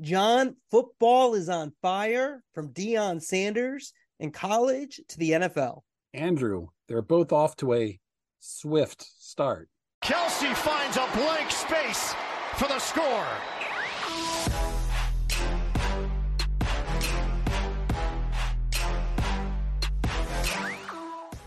[0.00, 5.80] John, football is on fire from Deion Sanders in college to the NFL.
[6.14, 7.98] Andrew, they're both off to a
[8.38, 9.68] swift start.
[10.04, 12.14] Kelce finds a blank space
[12.54, 13.26] for the score.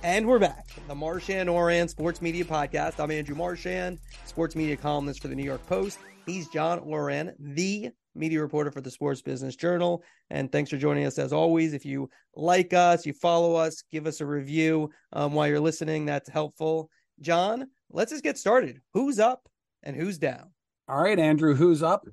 [0.03, 0.67] And we're back.
[0.89, 2.99] The Marchand Ourand Sports Media Podcast.
[2.99, 5.99] I'm Andrew Marchand, sports media columnist for the New York Post.
[6.25, 10.03] He's John Ourand, the media reporter for the Sports Business Journal.
[10.29, 11.73] And thanks for joining us as always.
[11.73, 16.05] If you like us, you follow us, give us a review um, while you're listening.
[16.05, 16.89] That's helpful.
[17.19, 18.81] John, let's just get started.
[18.93, 19.47] Who's up
[19.83, 20.51] and who's down?
[20.87, 22.05] All right, Andrew, who's up?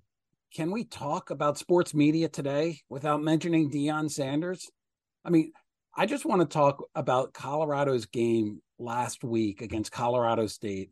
[0.55, 4.71] Can we talk about sports media today without mentioning Deion Sanders?
[5.25, 5.53] I mean,
[5.97, 10.91] I just want to talk about Colorado's game last week against Colorado State.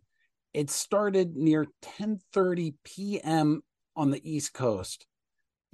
[0.53, 1.67] It started near
[2.01, 3.63] 10:30 p.m.
[3.97, 5.07] on the East Coast.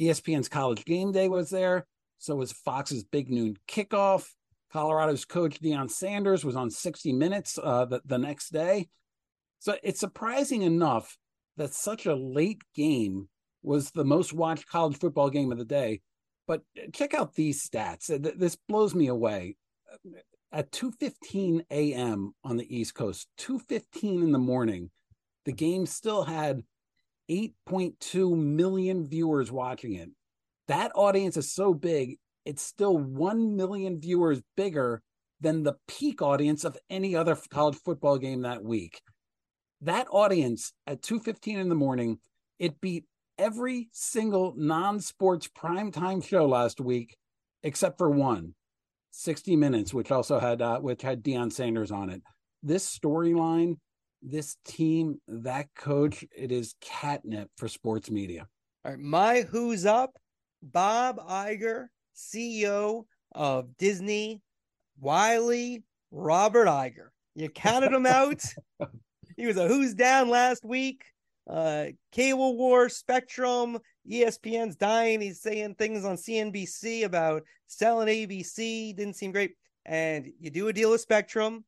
[0.00, 1.86] ESPN's College Game Day was there,
[2.18, 4.28] so was Fox's Big Noon Kickoff.
[4.72, 8.88] Colorado's coach Deion Sanders was on 60 Minutes uh, the, the next day.
[9.58, 11.18] So it's surprising enough
[11.58, 13.28] that such a late game
[13.62, 16.00] was the most watched college football game of the day
[16.46, 18.06] but check out these stats.
[18.38, 19.56] This blows me away.
[20.50, 22.34] At 2:15 a.m.
[22.44, 24.90] on the East Coast, 2:15 in the morning,
[25.44, 26.62] the game still had
[27.32, 30.10] 8.2 million viewers watching it.
[30.68, 35.02] That audience is so big, it's still 1 million viewers bigger
[35.40, 39.00] than the peak audience of any other college football game that week.
[39.80, 42.20] That audience at 2:15 in the morning,
[42.58, 43.04] it beat
[43.38, 47.16] every single non-sports primetime show last week,
[47.62, 48.54] except for one,
[49.10, 52.22] 60 Minutes, which also had uh, which had Deion Sanders on it.
[52.62, 53.78] This storyline,
[54.22, 58.46] this team, that coach, it is catnip for sports media.
[58.84, 60.16] All right, my who's up,
[60.62, 64.42] Bob Iger, CEO of Disney,
[65.00, 67.08] Wiley, Robert Iger.
[67.34, 68.42] You counted him out.
[69.36, 71.04] he was a who's down last week
[71.50, 73.78] uh cable war spectrum
[74.08, 79.52] espn's dying he's saying things on cnbc about selling abc didn't seem great
[79.84, 81.64] and you do a deal with spectrum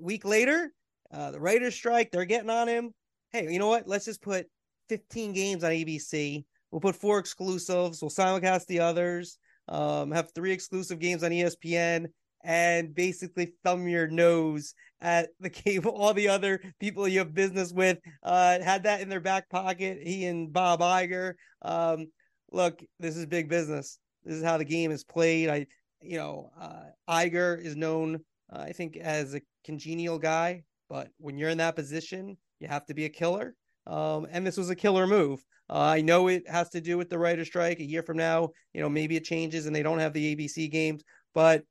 [0.00, 0.72] week later
[1.12, 2.92] uh the Raiders strike they're getting on him.
[3.30, 3.86] Hey you know what?
[3.86, 4.46] Let's just put
[4.88, 8.02] 15 games on abc we'll put four exclusives.
[8.02, 9.38] We'll simulcast the others.
[9.68, 12.06] Um have three exclusive games on espn
[12.44, 17.72] and basically thumb your nose at the cable all the other people you have business
[17.72, 17.98] with.
[18.22, 21.34] Uh had that in their back pocket he and bob Iger.
[21.62, 22.06] Um
[22.50, 23.98] look this is big business.
[24.24, 25.48] This is how the game is played.
[25.48, 25.66] I
[26.00, 28.16] you know uh Iger is known
[28.52, 30.62] uh, i think as a congenial guy
[30.92, 33.54] but when you're in that position you have to be a killer
[33.86, 37.08] um and this was a killer move uh, i know it has to do with
[37.08, 39.98] the writer strike a year from now you know maybe it changes and they don't
[39.98, 41.02] have the abc games
[41.34, 41.64] but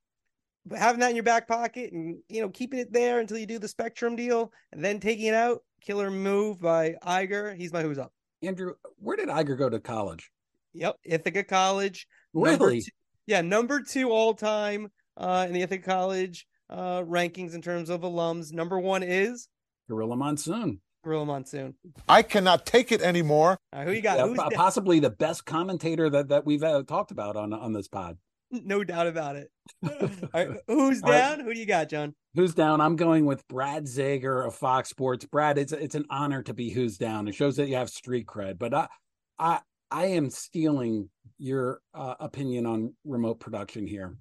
[0.76, 3.60] having that in your back pocket and you know keeping it there until you do
[3.60, 7.56] the Spectrum deal and then taking it out, killer move by Iger.
[7.56, 8.14] He's my who's up.
[8.44, 10.32] Andrew, where did Iger go to college?
[10.74, 12.08] Yep, Ithaca College.
[12.34, 12.80] Really?
[12.82, 12.92] Two,
[13.28, 18.02] yeah, number two all time uh, in the Ithaca College uh, rankings in terms of
[18.02, 18.54] alums.
[18.54, 19.48] Number one is
[19.90, 20.82] Gorilla Monsoon.
[21.04, 21.76] Gorilla Monsoon.
[22.08, 23.58] I cannot take it anymore.
[23.74, 24.18] Right, who you got?
[24.18, 28.18] Yeah, possibly the best commentator that, that we've uh, talked about on on this pod.
[28.52, 29.50] no doubt about it.
[30.34, 31.38] right, who's down?
[31.40, 31.46] Right.
[31.46, 32.14] Who do you got, John?
[32.36, 32.82] Who's down?
[32.82, 35.26] I'm going with Brad Zager of Fox Sports.
[35.26, 37.28] Brad, it's it's an honor to be who's down.
[37.28, 38.60] It shows that you have street cred.
[38.60, 38.88] But I
[39.40, 44.16] I I am stealing your uh, opinion on remote production here.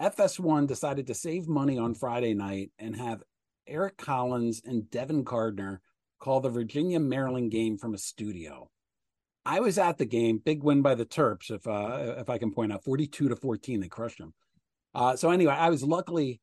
[0.00, 3.22] FS1 decided to save money on Friday night and have
[3.66, 5.80] Eric Collins and Devin Gardner
[6.18, 8.70] call the Virginia Maryland game from a studio.
[9.46, 12.50] I was at the game, big win by the Terps, if uh, if I can
[12.50, 14.32] point out, forty-two to fourteen, they crushed them.
[14.94, 16.40] Uh, so anyway, I was luckily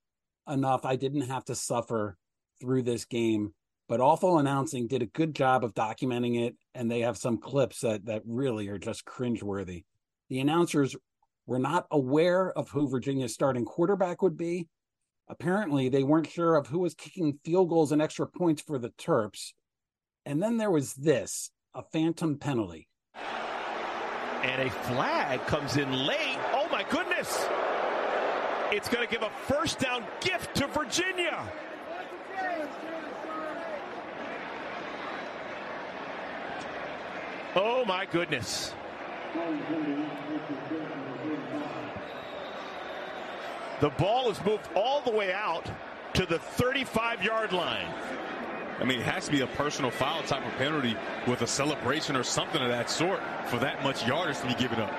[0.48, 2.18] enough I didn't have to suffer
[2.60, 3.54] through this game.
[3.90, 7.82] But Awful Announcing did a good job of documenting it, and they have some clips
[7.82, 9.84] that that really are just cringeworthy.
[10.30, 10.96] The announcers
[11.46, 14.68] were not aware of who Virginia's starting quarterback would be.
[15.28, 18.90] Apparently, they weren't sure of who was kicking field goals and extra points for the
[18.90, 19.54] Terps.
[20.26, 22.88] And then there was this a phantom penalty.
[24.44, 26.40] And a flag comes in late.
[26.54, 27.48] Oh my goodness.
[28.72, 31.48] It's going to give a first down gift to Virginia.
[37.56, 38.74] Oh my goodness.
[43.80, 45.70] The ball is moved all the way out
[46.14, 47.88] to the 35 yard line.
[48.80, 50.96] I mean, it has to be a personal foul type of penalty
[51.28, 54.80] with a celebration or something of that sort for that much yardage to be given
[54.80, 54.92] up.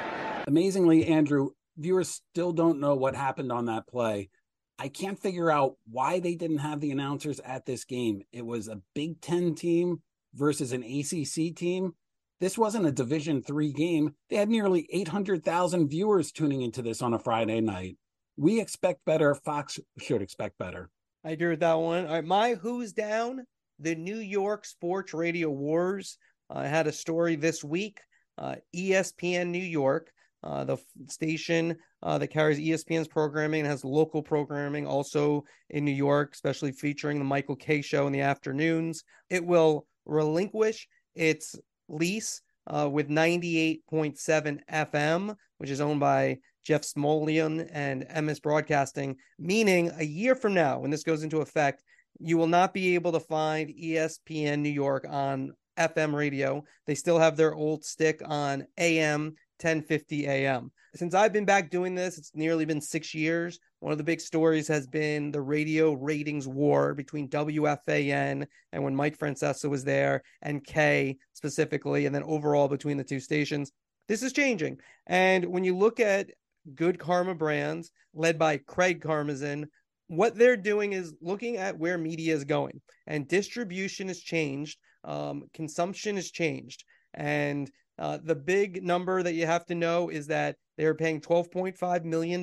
[0.47, 4.31] Amazingly, Andrew, viewers still don't know what happened on that play.
[4.79, 8.23] I can't figure out why they didn't have the announcers at this game.
[8.33, 10.03] It was a Big Ten team
[10.35, 11.95] versus an ACC team.
[12.43, 14.17] This wasn't a Division three game.
[14.29, 17.99] They had nearly 800,000 viewers tuning into this on a Friday night.
[18.37, 19.33] We expect better.
[19.37, 20.91] Fox should expect better.
[21.25, 22.05] I agree with that one.
[22.05, 23.47] All right, my who's down?
[23.79, 26.19] The New York Sports Radio Wars.
[26.51, 28.01] I had a story this week.
[28.37, 30.11] Uh, ESPN New York,
[30.43, 35.93] uh, the f- station uh, that carries ESPN's programming has local programming also in New
[35.93, 39.05] York, especially featuring the Michael Kay show in the afternoons.
[39.31, 41.55] It will relinquish its
[41.89, 49.91] lease uh, with 98.7 FM, which is owned by Jeff Smulyan and Emmis Broadcasting, meaning
[49.97, 51.83] a year from now, when this goes into effect,
[52.21, 56.63] you will not be able to find ESPN New York on FM radio.
[56.87, 60.71] They still have their old stick on AM 1050 AM.
[60.95, 63.59] Since I've been back doing this, it's nearly been six years.
[63.83, 68.95] One of the big stories has been the radio ratings war between WFAN and when
[68.95, 73.73] Mike Francesa was there and Kay specifically, and then overall between the two stations.
[74.07, 74.79] This is changing.
[75.09, 76.31] And when you look at
[76.77, 79.65] Good Karma Brands, led by Craig Karmazin,
[80.07, 85.43] what they're doing is looking at where media is going and distribution has changed um,
[85.55, 86.85] consumption has changed
[87.15, 87.69] and
[87.99, 92.43] uh, the big number that you have to know is that they're paying $12.5 million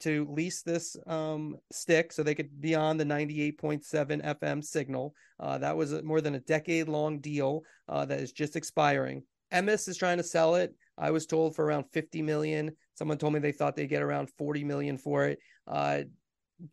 [0.00, 3.82] to lease this um, stick so they could be on the 98.7
[4.40, 5.14] FM signal.
[5.40, 9.22] Uh, that was a, more than a decade long deal uh, that is just expiring.
[9.52, 10.74] Emmis is trying to sell it.
[10.96, 12.72] I was told for around 50 million.
[12.94, 15.38] Someone told me they thought they'd get around 40 million for it.
[15.66, 16.02] Uh,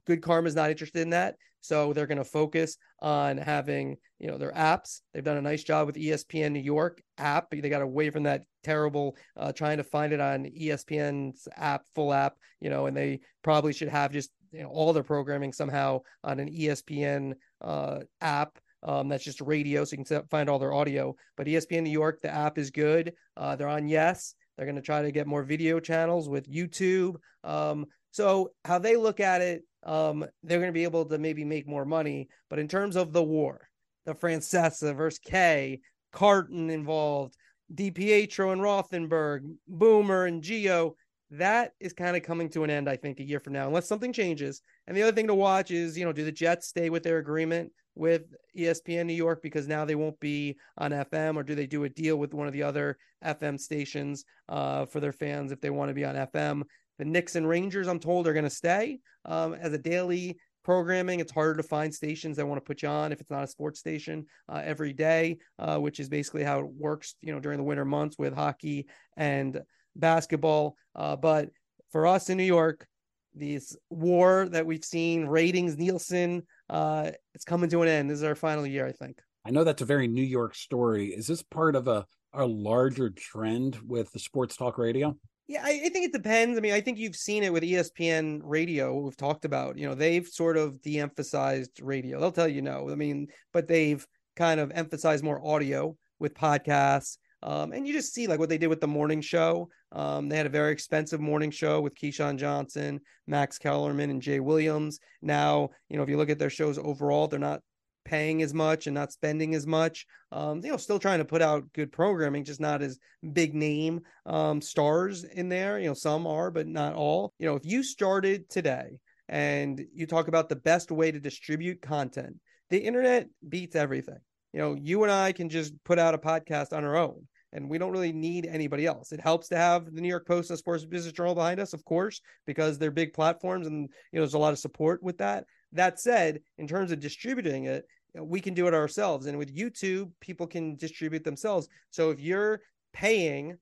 [0.06, 1.36] Good Karma is not interested in that.
[1.62, 5.02] So they're going to focus on having, you know, their apps.
[5.14, 7.52] They've done a nice job with ESPN New York app.
[7.52, 12.14] They got away from that terrible uh, trying to find it on ESPN's app, full
[12.14, 16.02] app, you know, and they probably should have just you know, all their programming somehow
[16.24, 18.58] on an ESPN uh, app.
[18.84, 21.16] Um, that's just radio, so you can find all their audio.
[21.38, 23.14] But ESPN New York, the app is good.
[23.38, 24.34] Uh, they're on Yes.
[24.58, 27.16] They're going to try to get more video channels with YouTube.
[27.44, 31.44] Um, so how they look at it um, they're going to be able to maybe
[31.44, 32.30] make more money.
[32.50, 33.70] But in terms of the war,
[34.06, 35.82] the Francesa versus Kay,
[36.12, 37.36] Carton involved,
[37.74, 40.94] DiPietro and Rothenberg, Boomer and Gio,
[41.32, 43.88] that is kind of coming to an end, I think, a year from now, unless
[43.88, 44.62] something changes.
[44.88, 47.20] And the other thing to watch is, you know, do the Jets stay with their
[47.20, 48.24] agreement with
[48.58, 51.90] ESPN New York because now they won't be on FM, or do they do a
[51.90, 55.90] deal with one of the other FM stations uh, for their fans if they want
[55.90, 56.64] to be on FM?
[57.02, 61.20] The Knicks and Rangers, I'm told, are going to stay um, as a daily programming.
[61.20, 63.48] It's harder to find stations that want to put you on if it's not a
[63.48, 67.58] sports station uh, every day, uh, which is basically how it works, you know, during
[67.58, 68.86] the winter months with hockey
[69.18, 69.62] and
[69.96, 70.76] basketball.
[70.96, 71.50] Uh, but
[71.92, 72.86] for us in New York,
[73.34, 78.12] this war that we've seen, ratings, Nielsen, uh, it's coming to an end.
[78.12, 79.20] This is our final year, I think.
[79.44, 81.08] I know that's a very New York story.
[81.08, 85.18] Is this part of a, a larger trend with the sports talk radio?
[85.48, 86.58] Yeah, I, I, think it depends.
[86.58, 88.94] I mean, I think you've seen it with ESPN radio.
[88.96, 92.20] We've talked about, you know, they've sort of de emphasized radio.
[92.20, 92.90] They'll tell you no.
[92.90, 94.06] I mean, but they've
[94.36, 97.18] kind of emphasized more audio with podcasts.
[97.44, 99.70] Um, and you just see like what they did with the morning show.
[99.92, 104.40] Um, they had a very expensive morning show with Keyshawn Johnson, Max Kellerman, and Jay
[104.40, 105.00] Williams.
[105.22, 107.62] Now, you know, if you look at their shows overall, they're not
[108.06, 110.06] paying as much and not spending as much.
[110.32, 113.00] Um, you know, still trying to put out good programming, just not as
[113.34, 115.80] big name um, stars in there.
[115.80, 117.34] You know, some are, but not all.
[117.40, 121.82] You know, if you started today and you talk about the best way to distribute
[121.82, 122.38] content,
[122.70, 124.20] the internet beats everything.
[124.54, 127.70] You know, you and I can just put out a podcast on our own and
[127.70, 129.12] we don't really need anybody else.
[129.12, 131.84] It helps to have the New York Post and Sports Business Journal behind us, of
[131.86, 135.46] course, because they're big platforms and you know there's a lot of support with that.
[135.74, 137.86] That said, in terms of distributing it,
[138.16, 139.26] we can do it ourselves.
[139.26, 141.68] And with YouTube, people can distribute themselves.
[141.92, 142.62] So if you're
[142.94, 143.58] paying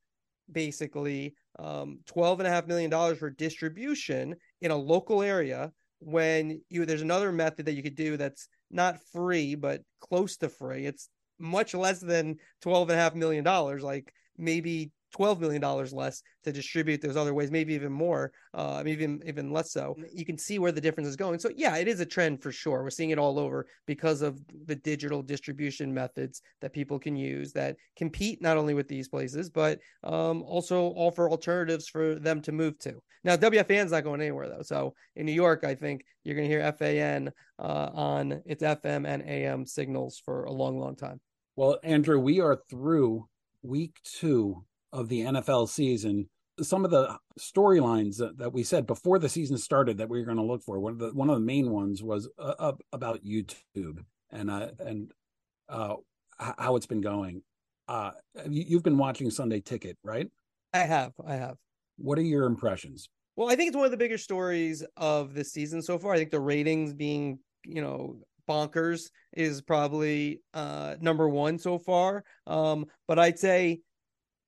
[0.51, 7.65] basically um, $12.5 million for distribution in a local area, when you there's another method
[7.65, 10.85] that you could do that's not free, but close to free.
[10.85, 17.17] It's much less than $12.5 million, like maybe twelve million dollars less to distribute those
[17.17, 19.95] other ways, maybe even more, uh, even even less so.
[20.13, 21.39] You can see where the difference is going.
[21.39, 22.83] So yeah, it is a trend for sure.
[22.83, 27.53] We're seeing it all over because of the digital distribution methods that people can use
[27.53, 32.51] that compete not only with these places but um, also offer alternatives for them to
[32.51, 33.01] move to.
[33.23, 34.61] Now WFAN's not going anywhere though.
[34.61, 39.07] So in New York, I think you're going to hear FAN uh, on its FM
[39.07, 41.19] and AM signals for a long, long time.
[41.55, 43.27] Well, Andrew, we are through
[43.61, 46.29] week two of the NFL season.
[46.62, 50.25] Some of the storylines that, that we said before the season started that we were
[50.25, 53.24] going to look for one of the one of the main ones was uh, about
[53.24, 55.12] YouTube and uh, and
[55.69, 55.96] uh,
[56.38, 57.41] how it's been going.
[57.88, 58.12] Uh,
[58.50, 60.27] you've been watching Sunday Ticket, right?
[60.74, 61.13] I have.
[61.25, 61.55] I have.
[61.98, 63.10] What are your impressions?
[63.36, 66.13] Well, I think it's one of the bigger stories of this season so far.
[66.13, 68.17] I think the ratings being, you know,
[68.50, 72.24] bonkers is probably uh number one so far.
[72.48, 73.81] Um, but I'd say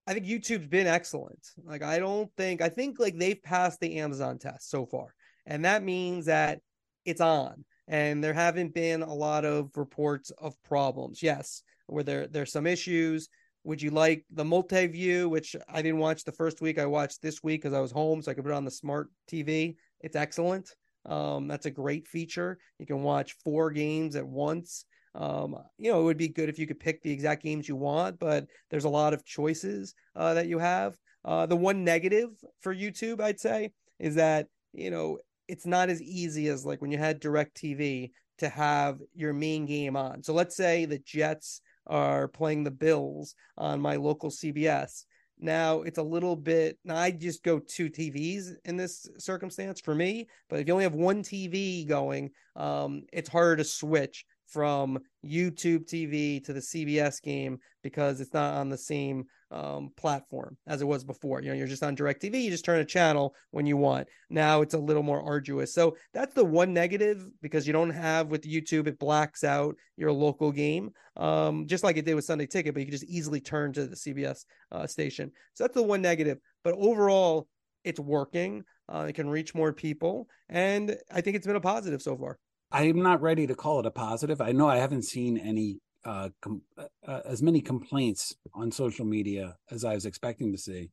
[0.08, 1.48] I think YouTube's been excellent.
[1.64, 5.14] Like I don't think I think like they've passed the Amazon test so far.
[5.46, 6.60] And that means that
[7.06, 7.66] it's on.
[7.88, 11.22] And there haven't been a lot of reports of problems.
[11.22, 13.30] Yes, where there there's some issues.
[13.64, 16.80] Would you like the multi view, which I didn't watch the first week?
[16.80, 18.72] I watched this week because I was home, so I could put it on the
[18.72, 19.76] smart TV.
[20.00, 20.74] It's excellent.
[21.06, 22.58] Um, that's a great feature.
[22.80, 24.86] You can watch four games at once.
[25.14, 27.76] Um, you know, it would be good if you could pick the exact games you
[27.76, 30.96] want, but there's a lot of choices uh, that you have.
[31.26, 32.30] Uh, the one negative
[32.62, 36.92] for YouTube, I'd say, is that you know it's not as easy as like when
[36.92, 40.24] you had Direct TV to have your main game on.
[40.24, 45.04] So let's say the Jets are playing the Bills on my local CBS.
[45.40, 46.78] Now it's a little bit.
[46.86, 50.86] Now I just go two TVs in this circumstance for me, but if you only
[50.86, 57.22] have one TV going, um, it's harder to switch from YouTube TV to the CBS
[57.22, 61.42] game because it's not on the same um, platform as it was before.
[61.42, 64.08] You know, you're just on DirecTV, you just turn a channel when you want.
[64.30, 65.74] Now it's a little more arduous.
[65.74, 70.12] So that's the one negative because you don't have with YouTube, it blacks out your
[70.12, 73.42] local game, um, just like it did with Sunday Ticket, but you can just easily
[73.42, 75.32] turn to the CBS uh, station.
[75.54, 76.40] So that's the one negative.
[76.64, 77.48] But overall,
[77.84, 78.64] it's working.
[78.88, 80.28] Uh, it can reach more people.
[80.50, 82.38] And I think it's been a positive so far.
[82.72, 84.42] I'm not ready to call it a positive.
[84.42, 89.06] I know I haven't seen any uh, com- uh, uh, as many complaints on social
[89.06, 90.90] media as I was expecting to see,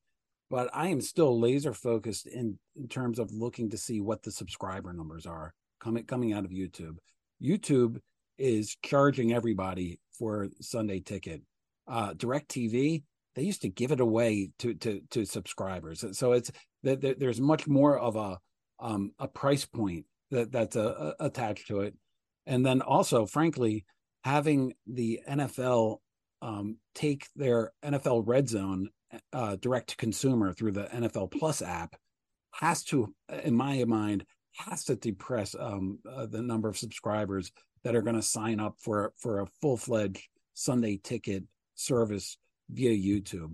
[0.50, 4.32] but I am still laser focused in, in terms of looking to see what the
[4.32, 6.96] subscriber numbers are coming coming out of YouTube.
[7.42, 8.00] YouTube
[8.38, 11.42] is charging everybody for Sunday Ticket.
[11.86, 13.02] Uh, Direct TV
[13.38, 16.50] they used to give it away to to to subscribers, so it's
[16.82, 18.36] that there's much more of a
[18.80, 21.94] um, a price point that that's uh, attached to it.
[22.46, 23.84] And then also, frankly,
[24.24, 25.98] having the NFL
[26.40, 28.88] um, take their NFL Red Zone
[29.32, 31.96] uh, direct to consumer through the NFL Plus app
[32.52, 37.52] has to, in my mind, has to depress um, uh, the number of subscribers
[37.84, 41.44] that are going to sign up for for a full fledged Sunday ticket
[41.74, 42.36] service
[42.70, 43.52] via YouTube.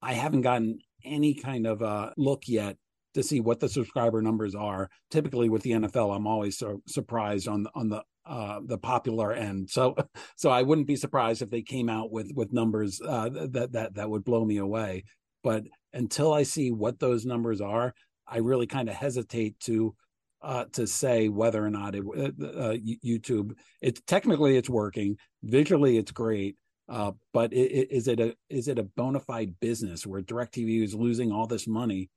[0.00, 2.76] I haven't gotten any kind of uh, look yet
[3.18, 4.88] to see what the subscriber numbers are.
[5.10, 9.70] Typically with the NFL, I'm always so surprised on on the uh, the popular end.
[9.70, 9.96] So
[10.36, 13.94] so I wouldn't be surprised if they came out with with numbers uh, that that
[13.94, 15.04] that would blow me away.
[15.42, 17.94] But until I see what those numbers are,
[18.26, 19.94] I really kind of hesitate to
[20.40, 23.52] uh, to say whether or not it uh, uh YouTube.
[23.82, 25.16] It's technically it's working.
[25.42, 26.56] Visually, it's great.
[26.88, 31.32] Uh, but is it a is it a bona fide business where Directv is losing
[31.32, 32.08] all this money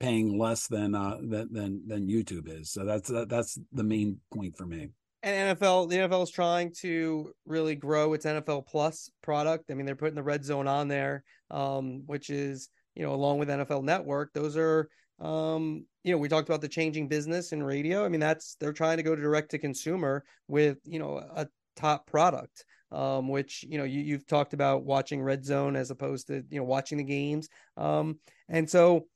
[0.00, 2.70] paying less than uh than than, than YouTube is.
[2.70, 4.90] So that's that, that's the main point for me.
[5.22, 9.70] And NFL, the NFL is trying to really grow its NFL Plus product.
[9.70, 13.38] I mean, they're putting the red zone on there, um, which is you know along
[13.38, 14.32] with NFL Network.
[14.32, 14.88] Those are
[15.20, 18.04] um, you know we talked about the changing business in radio.
[18.04, 22.06] I mean, that's they're trying to go direct to consumer with you know a top
[22.06, 26.44] product um, which you know you, you've talked about watching red zone as opposed to
[26.50, 29.06] you know watching the games um, and so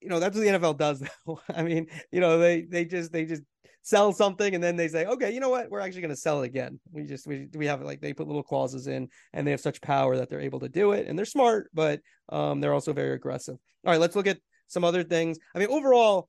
[0.00, 1.40] you know that's what the NFL does though.
[1.54, 3.42] I mean, you know, they they just they just
[3.82, 6.42] sell something and then they say, okay, you know what, we're actually going to sell
[6.42, 6.78] it again.
[6.92, 9.80] We just we we have like they put little clauses in and they have such
[9.80, 13.14] power that they're able to do it and they're smart, but um they're also very
[13.14, 13.56] aggressive.
[13.86, 15.38] All right, let's look at some other things.
[15.54, 16.28] I mean, overall,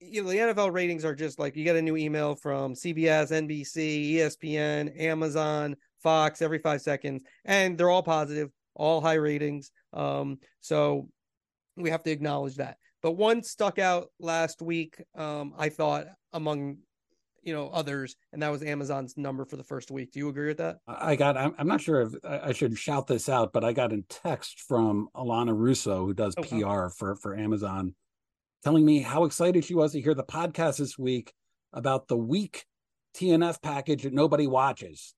[0.00, 3.30] you know, the NFL ratings are just like you get a new email from CBS,
[3.30, 9.70] NBC, ESPN, Amazon, Fox every five seconds, and they're all positive, all high ratings.
[9.92, 11.08] Um, so
[11.76, 12.78] we have to acknowledge that.
[13.02, 16.78] But one stuck out last week, um, I thought, among
[17.42, 20.10] you know others, and that was Amazon's number for the first week.
[20.12, 20.78] Do you agree with that?
[20.88, 21.36] I got.
[21.36, 24.60] I'm, I'm not sure if I should shout this out, but I got a text
[24.66, 26.42] from Alana Russo, who does Oh.
[26.42, 27.94] PR for for Amazon,
[28.64, 31.32] telling me how excited she was to hear the podcast this week
[31.72, 32.64] about the week
[33.16, 35.14] TNF package that nobody watches.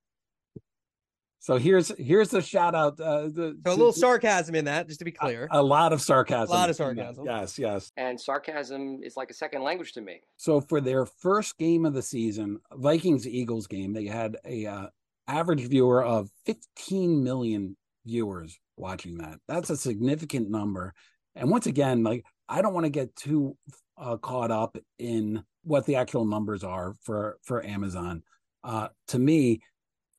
[1.40, 3.00] So here's here's the shout out.
[3.00, 5.49] Uh, the, So a little sarcasm in that, just to be clear.
[5.50, 6.54] a lot of sarcasm.
[6.54, 7.25] A lot of sarcasm.
[7.25, 7.92] Yes, yes.
[7.97, 10.21] and sarcasm is like a second language to me.
[10.37, 14.87] So for their first game of the season, Vikings Eagles game, they had a uh,
[15.28, 19.38] average viewer of 15 million viewers watching that.
[19.47, 20.95] That's a significant number.
[21.37, 23.57] And once again, like I don't want to get too
[23.97, 28.23] uh, caught up in what the actual numbers are for for Amazon.
[28.64, 29.61] Uh, to me,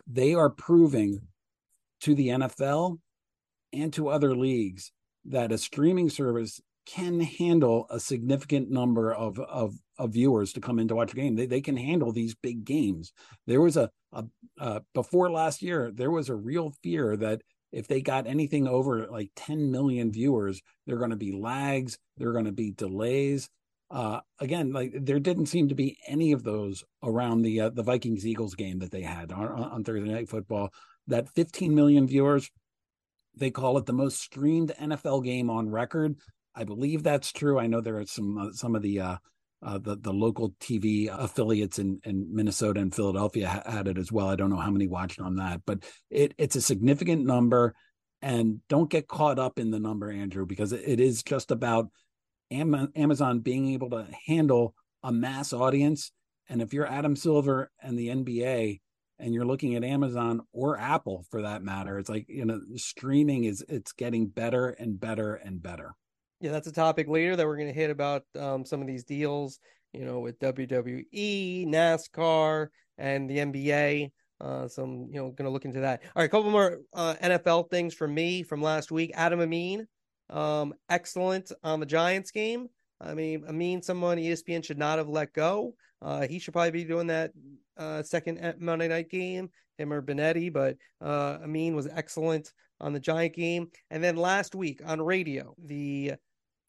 [0.09, 1.19] they are proving
[2.01, 2.97] to the NFL
[3.71, 4.91] and to other leagues
[5.25, 10.79] that a streaming service can handle a significant number of of, of viewers to come
[10.79, 11.35] in to watch a game.
[11.35, 13.13] They they can handle these big games.
[13.45, 14.25] There was a, a
[14.59, 19.07] uh, before last year, there was a real fear that if they got anything over
[19.07, 23.49] like 10 million viewers, they're going to be lags, they're going to be delays.
[23.91, 27.83] Uh, again, like there didn't seem to be any of those around the uh, the
[27.83, 30.71] Vikings Eagles game that they had on, on Thursday Night Football.
[31.07, 32.51] That 15 million viewers,
[33.35, 36.17] they call it the most streamed NFL game on record.
[36.53, 37.57] I believe that's true.
[37.57, 39.17] I know there are some uh, some of the uh,
[39.63, 44.11] uh, the the local TV affiliates in, in Minnesota and Philadelphia ha- had it as
[44.11, 44.29] well.
[44.29, 47.75] I don't know how many watched on that, but it it's a significant number.
[48.21, 51.89] And don't get caught up in the number, Andrew, because it, it is just about
[52.51, 56.11] Amazon being able to handle a mass audience.
[56.49, 58.79] And if you're Adam Silver and the NBA,
[59.19, 63.43] and you're looking at Amazon or Apple for that matter, it's like you know streaming
[63.43, 65.93] is it's getting better and better and better.
[66.39, 69.03] Yeah, that's a topic later that we're going to hit about um, some of these
[69.03, 69.59] deals,
[69.91, 74.11] you know, with WWE, NASCAR, and the NBA.
[74.39, 76.01] Uh, so I'm, you know, going to look into that.
[76.01, 79.11] All right, a couple more uh, NFL things from me from last week.
[79.15, 79.85] Adam Amin,
[80.29, 82.67] um, excellent on the Giants game.
[83.01, 85.75] I mean, Amin, someone ESPN should not have let go.
[86.01, 87.31] Uh, he should probably be doing that
[87.77, 90.51] uh, second Monday night game, him or Benetti.
[90.51, 93.69] But uh, Amin was excellent on the Giant game.
[93.89, 96.13] And then last week on radio, the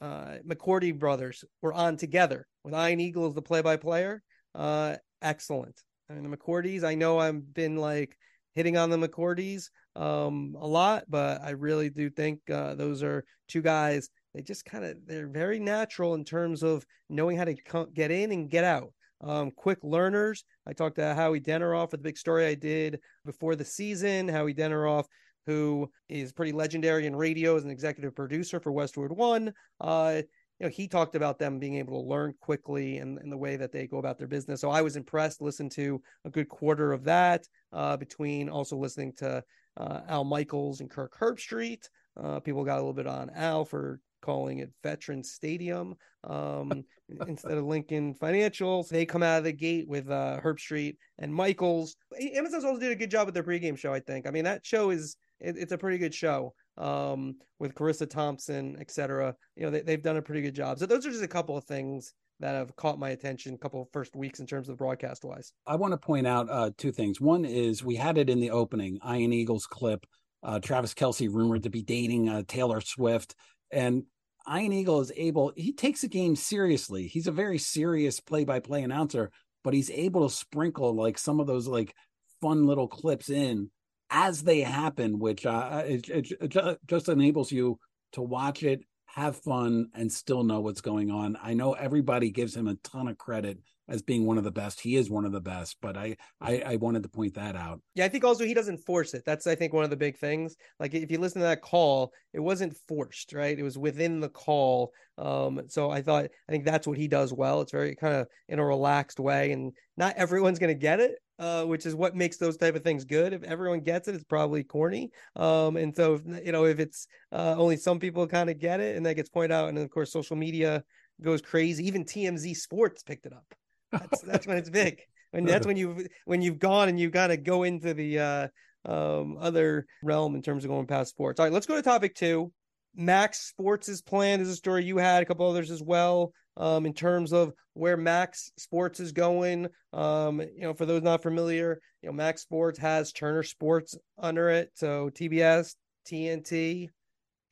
[0.00, 4.22] uh, McCourty brothers were on together with Ian Eagle as the play-by-player.
[4.54, 5.80] Uh, excellent.
[6.08, 8.16] I mean, the McCourtys, I know I've been like
[8.54, 13.24] hitting on the McCourties um, a lot, but I really do think uh, those are
[13.48, 14.08] two guys.
[14.34, 18.10] They just kind of they're very natural in terms of knowing how to co- get
[18.10, 18.92] in and get out.
[19.22, 20.44] Um, quick learners.
[20.66, 24.28] I talked to Howie Deneroff for the big story I did before the season.
[24.28, 25.04] Howie Deneroff
[25.46, 29.52] who is pretty legendary in radio as an executive producer for Westwood One.
[29.80, 30.22] Uh,
[30.60, 33.56] you know, he talked about them being able to learn quickly and, and the way
[33.56, 34.60] that they go about their business.
[34.60, 35.40] So I was impressed.
[35.40, 39.42] Listened to a good quarter of that uh, between also listening to
[39.76, 41.88] uh, Al Michaels and Kirk Herbstreit.
[42.20, 46.84] Uh, people got a little bit on Al for calling it Veteran Stadium um,
[47.26, 48.84] instead of Lincoln Financial.
[48.84, 51.96] They come out of the gate with uh, Herbstreit and Michaels.
[52.20, 53.92] Amazon's also did a good job with their pregame show.
[53.92, 54.26] I think.
[54.26, 58.76] I mean, that show is it, it's a pretty good show um, with Charissa Thompson,
[58.80, 59.34] etc.
[59.56, 60.78] You know, they, they've done a pretty good job.
[60.78, 63.54] So those are just a couple of things that have caught my attention.
[63.54, 65.52] A couple first weeks in terms of broadcast wise.
[65.66, 67.20] I want to point out uh, two things.
[67.20, 70.06] One is we had it in the opening, Ian Eagles clip.
[70.42, 73.34] Uh, Travis Kelce rumored to be dating uh, Taylor Swift,
[73.70, 74.04] and
[74.50, 75.52] Ian Eagle is able.
[75.54, 77.06] He takes the game seriously.
[77.06, 79.30] He's a very serious play-by-play announcer,
[79.62, 81.94] but he's able to sprinkle like some of those like
[82.40, 83.70] fun little clips in
[84.08, 87.78] as they happen, which uh, it, it, it just enables you
[88.12, 88.80] to watch it,
[89.14, 91.36] have fun, and still know what's going on.
[91.42, 93.58] I know everybody gives him a ton of credit
[93.90, 94.80] as being one of the best.
[94.80, 97.80] He is one of the best, but I, I, I wanted to point that out.
[97.94, 99.24] Yeah, I think also he doesn't force it.
[99.26, 100.54] That's I think one of the big things.
[100.78, 103.58] Like if you listen to that call, it wasn't forced, right?
[103.58, 104.92] It was within the call.
[105.18, 107.60] Um, so I thought I think that's what he does well.
[107.60, 111.16] It's very kind of in a relaxed way, and not everyone's going to get it.
[111.38, 113.32] Uh, which is what makes those type of things good.
[113.32, 115.10] If everyone gets it, it's probably corny.
[115.36, 118.80] Um, and so if, you know if it's uh, only some people kind of get
[118.80, 120.84] it, and that gets pointed out, and of course social media
[121.22, 121.86] goes crazy.
[121.86, 123.54] Even TMZ Sports picked it up.
[123.92, 125.00] That's that's when it's big.
[125.32, 128.48] And that's when you've when you've gone and you've got to go into the uh,
[128.84, 131.38] um, other realm in terms of going past sports.
[131.38, 132.52] All right, let's go to topic two.
[132.96, 136.32] Max Sports' plan is a story you had, a couple others as well.
[136.56, 141.22] Um, in terms of where Max Sports is going, um, you know, for those not
[141.22, 145.76] familiar, you know, Max Sports has Turner Sports under it, so TBS,
[146.06, 146.88] TNT,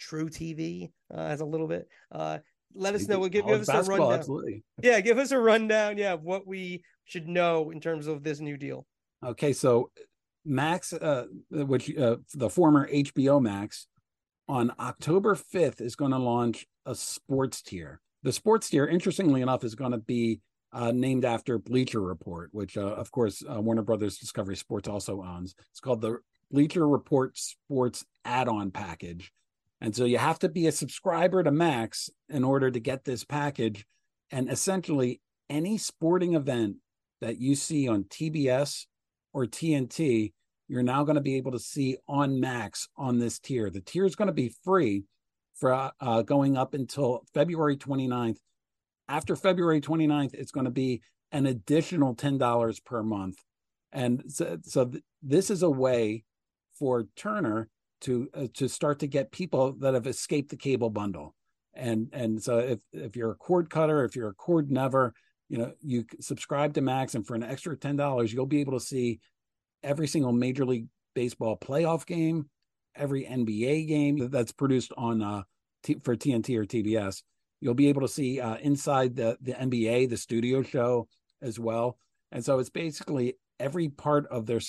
[0.00, 1.88] truTV uh, has a little bit.
[2.10, 2.38] Uh,
[2.74, 3.22] let us know.
[3.22, 4.12] do Give, give us a rundown.
[4.12, 4.64] Absolutely.
[4.82, 5.98] Yeah, give us a rundown.
[5.98, 8.86] Yeah, of what we should know in terms of this new deal.
[9.24, 9.90] Okay, so
[10.44, 13.86] Max, uh, which uh, the former HBO Max,
[14.48, 18.00] on October 5th is going to launch a sports tier.
[18.22, 20.40] The sports tier, interestingly enough, is going to be
[20.72, 25.22] uh, named after Bleacher Report, which, uh, of course, uh, Warner Brothers Discovery Sports also
[25.22, 25.54] owns.
[25.70, 26.18] It's called the
[26.50, 29.32] Bleacher Report Sports Add-on Package,
[29.80, 33.24] and so you have to be a subscriber to Max in order to get this
[33.24, 33.86] package.
[34.30, 36.76] And essentially, any sporting event
[37.20, 38.86] that you see on TBS
[39.32, 40.32] or TNT,
[40.66, 43.70] you're now going to be able to see on Max on this tier.
[43.70, 45.04] The tier is going to be free
[45.54, 48.38] for uh, going up until February 29th.
[49.08, 53.38] After February 29th, it's going to be an additional $10 per month.
[53.92, 56.24] And so, so th- this is a way
[56.78, 57.68] for Turner
[58.02, 61.34] to uh, to start to get people that have escaped the cable bundle.
[61.74, 65.14] And and so if if you're a cord cutter, if you're a cord never,
[65.48, 68.84] you know, you subscribe to Max and for an extra $10, you'll be able to
[68.84, 69.20] see
[69.82, 72.48] every single Major League Baseball playoff game,
[72.94, 75.42] every NBA game that's produced on uh,
[75.82, 77.22] T- for TNT or TBS.
[77.60, 81.08] You'll be able to see uh, inside the the NBA, the studio show
[81.42, 81.98] as well.
[82.30, 84.60] And so it's basically every part of their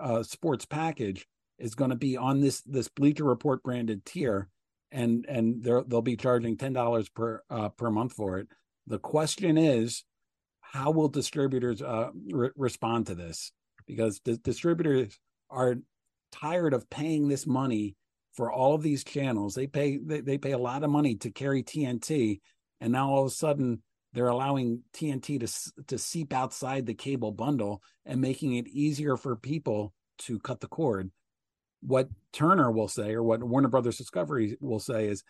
[0.00, 1.26] uh, sports package
[1.58, 4.48] is going to be on this this Bleacher Report branded tier,
[4.90, 8.48] and and they'll they'll be charging ten dollars per uh, per month for it.
[8.86, 10.04] The question is,
[10.60, 13.52] how will distributors uh, re- respond to this?
[13.86, 15.18] Because the distributors
[15.50, 15.76] are
[16.32, 17.94] tired of paying this money
[18.32, 19.54] for all of these channels.
[19.54, 22.40] They pay they, they pay a lot of money to carry TNT,
[22.80, 27.32] and now all of a sudden they're allowing TNT to to seep outside the cable
[27.32, 31.10] bundle and making it easier for people to cut the cord.
[31.82, 35.24] What Turner will say, or what Warner Brothers Discovery will say, is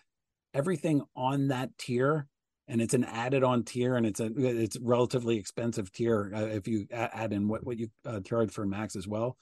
[0.54, 2.26] everything on that tier,
[2.68, 6.86] and it's an added-on tier, and it's a it's relatively expensive tier uh, if you
[6.92, 9.36] add in what what you uh, charge for Max as well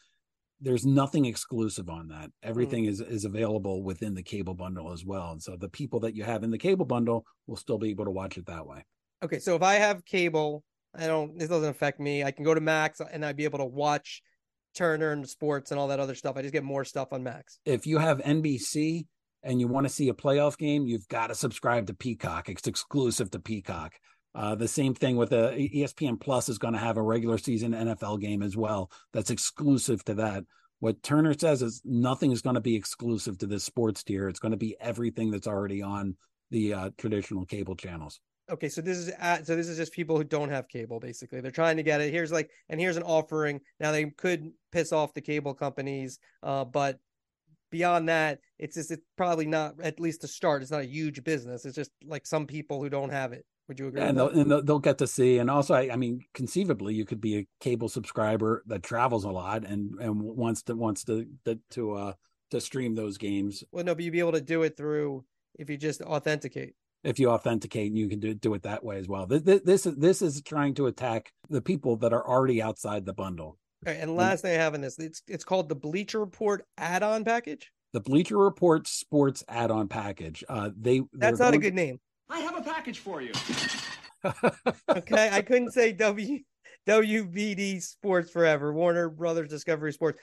[0.61, 2.31] there's nothing exclusive on that.
[2.43, 2.89] Everything mm.
[2.89, 5.33] is is available within the cable bundle as well.
[5.33, 8.05] And so the people that you have in the cable bundle will still be able
[8.05, 8.85] to watch it that way.
[9.23, 10.63] Okay, so if I have cable,
[10.95, 12.23] I don't this doesn't affect me.
[12.23, 14.23] I can go to Max and I'd be able to watch
[14.75, 16.37] Turner and sports and all that other stuff.
[16.37, 17.59] I just get more stuff on Max.
[17.65, 19.07] If you have NBC
[19.43, 22.49] and you want to see a playoff game, you've got to subscribe to Peacock.
[22.49, 23.95] It's exclusive to Peacock.
[24.35, 27.73] Uh, the same thing with the ESPN Plus is going to have a regular season
[27.73, 28.91] NFL game as well.
[29.13, 30.45] That's exclusive to that.
[30.79, 34.29] What Turner says is nothing is going to be exclusive to this sports tier.
[34.29, 36.17] It's going to be everything that's already on
[36.51, 38.21] the uh, traditional cable channels.
[38.51, 40.99] Okay, so this is at, so this is just people who don't have cable.
[40.99, 42.13] Basically, they're trying to get it.
[42.13, 43.61] Here's like, and here's an offering.
[43.79, 46.99] Now they could piss off the cable companies, uh, but
[47.71, 50.63] beyond that, it's just it's probably not at least to start.
[50.63, 51.65] It's not a huge business.
[51.65, 53.45] It's just like some people who don't have it.
[53.69, 54.01] Would you agree?
[54.01, 57.05] And, they'll, and they'll, they'll, get to see, and also, I, I, mean, conceivably, you
[57.05, 61.27] could be a cable subscriber that travels a lot and and wants to wants to
[61.45, 62.13] to to, uh,
[62.51, 63.63] to stream those games.
[63.71, 65.25] Well, no, but you'd be able to do it through
[65.57, 66.75] if you just authenticate.
[67.03, 69.27] If you authenticate, you can do do it that way as well.
[69.27, 73.15] This this is this is trying to attack the people that are already outside the
[73.15, 73.59] bundle.
[73.85, 77.25] Right, and last thing I have in this, it's it's called the Bleacher Report add-on
[77.25, 77.73] package.
[77.95, 80.45] The Bleacher Report Sports add-on package.
[80.49, 81.99] Uh, they that's not a good name.
[82.29, 83.33] I have a package for you.
[84.91, 86.41] okay, I couldn't say W
[86.87, 90.19] WBD Sports Forever, Warner Brothers Discovery Sports.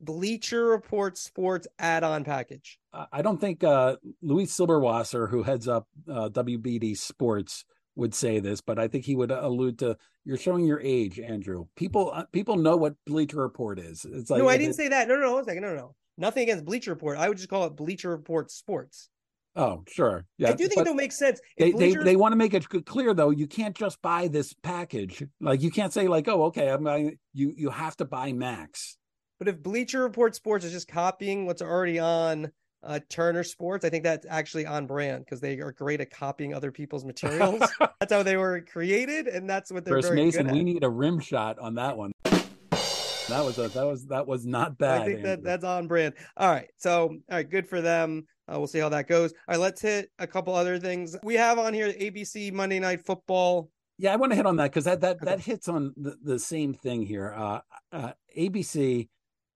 [0.00, 2.78] Bleacher Report Sports add-on package.
[2.92, 7.64] I don't think uh, Luis Silberwasser, who heads up uh, WBD Sports,
[7.96, 11.66] would say this, but I think he would allude to you're showing your age, Andrew.
[11.74, 14.06] People uh, people know what Bleacher Report is.
[14.08, 15.08] It's like no, I didn't say that.
[15.08, 15.62] No, no, no, one second.
[15.62, 15.94] No, no, no.
[16.16, 17.18] Nothing against Bleacher Report.
[17.18, 19.08] I would just call it Bleacher Report Sports.
[19.56, 20.24] Oh, sure.
[20.36, 20.50] Yeah.
[20.50, 21.40] I do think it'll make sense.
[21.56, 22.04] They, Bleachers...
[22.04, 25.24] they, they want to make it clear though, you can't just buy this package.
[25.40, 28.97] Like you can't say like, oh, okay, I'm buying you you have to buy Max.
[29.38, 32.50] But if Bleacher Report Sports is just copying what's already on
[32.82, 36.54] uh, Turner Sports, I think that's actually on brand because they are great at copying
[36.54, 37.62] other people's materials.
[38.00, 40.84] that's how they were created, and that's what they're Chris very Mason, good we need
[40.84, 42.12] a rim shot on that one.
[42.24, 45.02] That was a, that was that was not bad.
[45.02, 46.14] I think that that's on brand.
[46.36, 48.26] All right, so all right, good for them.
[48.50, 49.32] Uh, we'll see how that goes.
[49.32, 51.14] All right, let's hit a couple other things.
[51.22, 53.70] We have on here ABC Monday Night Football.
[53.98, 55.26] Yeah, I want to hit on that because that that okay.
[55.26, 57.34] that hits on the, the same thing here.
[57.36, 57.60] Uh,
[57.92, 59.08] uh, ABC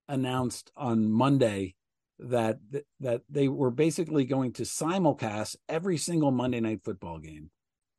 [0.08, 1.74] announced on Monday
[2.18, 2.58] that
[3.00, 7.50] that they were basically going to simulcast every single Monday Night Football game.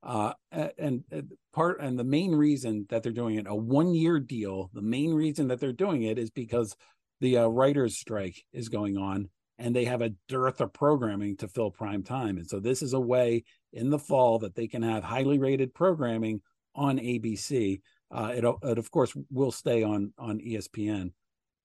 [0.02, 4.20] Uh, and, and part and the main reason that they're doing it a one year
[4.20, 4.70] deal.
[4.74, 6.76] The main reason that they're doing it is because
[7.22, 11.48] the uh, writers' strike is going on and they have a dearth of programming to
[11.48, 12.38] fill prime time.
[12.38, 15.74] And so this is a way in the fall that they can have highly rated
[15.74, 16.42] programming
[16.76, 17.82] on ABC.
[18.12, 21.12] Uh, it, it, of course will stay on on ESPN.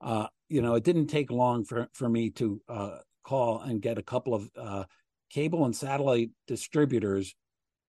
[0.01, 3.99] Uh, you know, it didn't take long for for me to uh, call and get
[3.99, 4.85] a couple of uh,
[5.31, 7.35] cable and satellite distributors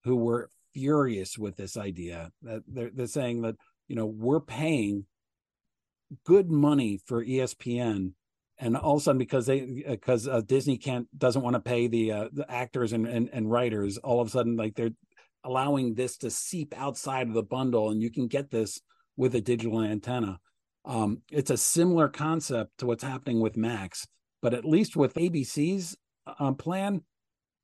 [0.03, 2.31] who were furious with this idea.
[2.41, 3.55] That they're, they're saying that
[3.87, 5.05] you know we're paying
[6.25, 8.13] good money for ESPN
[8.57, 11.87] and all of a sudden because they because uh, Disney can't doesn't want to pay
[11.87, 14.91] the uh, the actors and, and and writers all of a sudden like they're
[15.43, 18.81] allowing this to seep outside of the bundle and you can get this
[19.15, 20.39] with a digital antenna
[20.85, 24.07] um, it's a similar concept to what's happening with max
[24.41, 25.95] but at least with abc's
[26.27, 27.01] uh, plan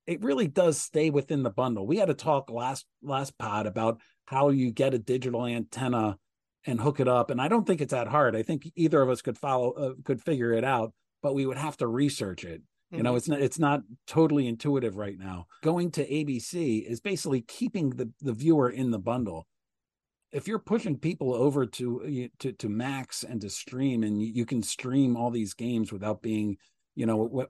[0.08, 3.99] it really does stay within the bundle we had a talk last last pod about
[4.25, 6.17] how you get a digital antenna
[6.65, 7.30] and hook it up.
[7.30, 8.36] And I don't think it's that hard.
[8.36, 11.58] I think either of us could follow, uh, could figure it out, but we would
[11.58, 12.62] have to research it.
[12.62, 12.97] Mm-hmm.
[12.97, 13.17] You know, mm-hmm.
[13.17, 15.45] it's not, it's not totally intuitive right now.
[15.63, 19.47] Going to ABC is basically keeping the, the viewer in the bundle.
[20.31, 24.61] If you're pushing people over to, to, to Max and to stream and you can
[24.61, 26.57] stream all these games without being,
[26.95, 27.45] you know,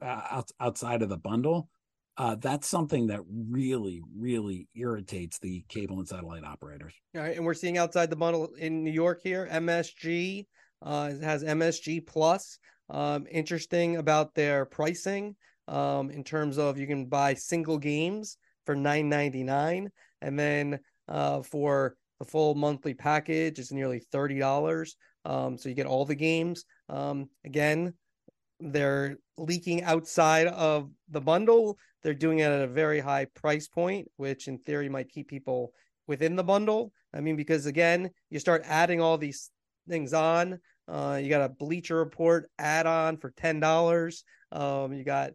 [0.59, 1.69] outside of the bundle,
[2.17, 6.93] uh, that's something that really, really irritates the cable and satellite operators.
[7.15, 10.45] All right, and we're seeing outside the bundle in New York here, MSG
[10.81, 12.57] uh, has MSG Plus.
[12.89, 15.35] Um, interesting about their pricing
[15.67, 19.89] um, in terms of you can buy single games for nine ninety nine,
[20.21, 24.95] and then uh, for the full monthly package, is nearly thirty dollars.
[25.25, 26.65] Um, so you get all the games.
[26.87, 27.93] Um, again,
[28.59, 31.77] they're leaking outside of the bundle.
[32.03, 35.73] They're doing it at a very high price point, which in theory might keep people
[36.07, 36.91] within the bundle.
[37.13, 39.49] I mean, because again, you start adding all these
[39.87, 40.59] things on.
[40.87, 44.23] Uh, you got a Bleacher Report add on for ten dollars.
[44.51, 45.31] Um, you got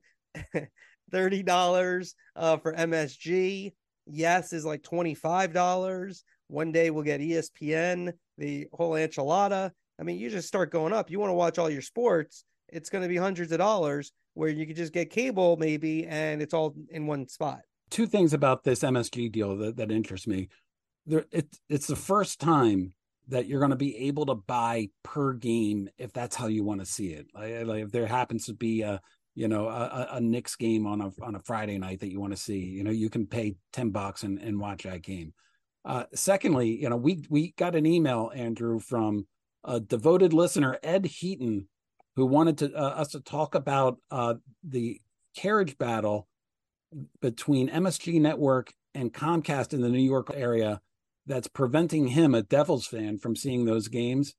[1.11, 3.73] thirty dollars uh, for MSG.
[4.07, 6.25] Yes is like twenty five dollars.
[6.51, 9.71] One day we'll get ESPN, the whole enchilada.
[9.99, 11.11] I mean, you just start going up.
[11.11, 14.49] You want to watch all your sports it's going to be hundreds of dollars where
[14.49, 17.61] you could just get cable maybe and it's all in one spot.
[17.91, 20.49] Two things about this MSG deal that, that interest me.
[21.07, 22.93] There, it, it's the first time
[23.29, 26.81] that you're going to be able to buy per game if that's how you want
[26.81, 27.27] to see it.
[27.35, 29.01] Like, like if there happens to be a
[29.35, 32.33] you know a, a Knicks game on a on a Friday night that you want
[32.33, 35.33] to see, you know you can pay ten bucks and, and watch that game.
[35.85, 39.27] Uh, secondly, you know we we got an email Andrew from
[39.65, 41.69] a devoted listener Ed Heaton
[42.17, 45.01] who wanted to, uh, us to talk about uh, the
[45.37, 46.29] carriage battle
[47.21, 50.81] between MSG Network and Comcast in the New York area
[51.27, 54.35] that's preventing him, a Devils fan, from seeing those games.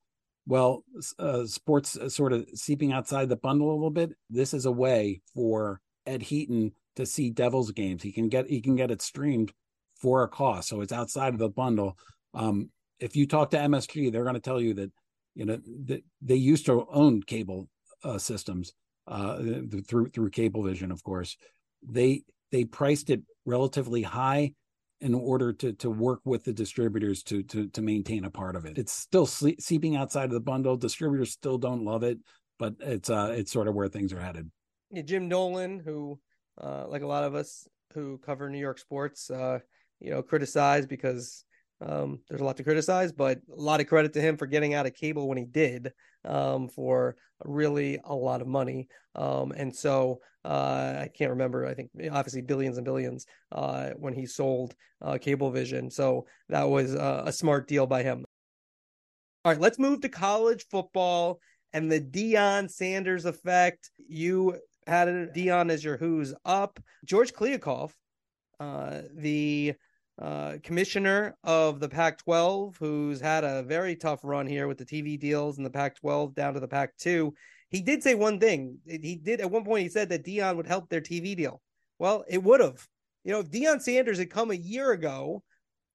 [0.45, 0.83] Well,
[1.19, 4.11] uh, sports sort of seeping outside the bundle a little bit.
[4.29, 8.03] This is a way for Ed Heaton to see Devils games.
[8.03, 9.53] He can get he can get it streamed
[10.01, 11.97] for a cost, so it's outside of the bundle.
[12.33, 14.91] Um, if you talk to MSG, they're going to tell you that
[15.35, 17.69] you know they, they used to own cable
[18.03, 18.73] uh, systems
[19.07, 19.37] uh,
[19.87, 21.37] through through cablevision of course.
[21.83, 24.53] They they priced it relatively high
[24.99, 28.65] in order to to work with the distributors to to to maintain a part of
[28.65, 28.77] it.
[28.77, 30.77] It's still seeping outside of the bundle.
[30.77, 32.19] Distributors still don't love it
[32.61, 34.49] but it's uh it's sort of where things are headed.
[34.91, 36.19] Yeah, jim Dolan who
[36.61, 39.59] uh like a lot of us who cover new york sports uh
[40.01, 41.45] you know criticize because
[41.81, 44.73] um, there's a lot to criticize, but a lot of credit to him for getting
[44.73, 45.91] out of cable when he did
[46.25, 48.87] um, for really a lot of money.
[49.15, 51.65] Um, and so uh, I can't remember.
[51.65, 55.91] I think obviously billions and billions uh, when he sold uh, Cablevision.
[55.91, 58.25] So that was a smart deal by him.
[59.43, 61.39] All right, let's move to college football
[61.73, 63.89] and the Deion Sanders effect.
[63.97, 66.79] You had Deion as your who's up.
[67.05, 67.91] George Kliavkoff,
[68.59, 69.73] uh, the
[70.21, 74.85] uh, commissioner of the Pac 12, who's had a very tough run here with the
[74.85, 77.33] TV deals in the Pac 12 down to the Pac 2.
[77.69, 78.77] He did say one thing.
[78.85, 81.61] He did at one point, he said that Deion would help their TV deal.
[81.97, 82.85] Well, it would have.
[83.23, 85.43] You know, if Deion Sanders had come a year ago,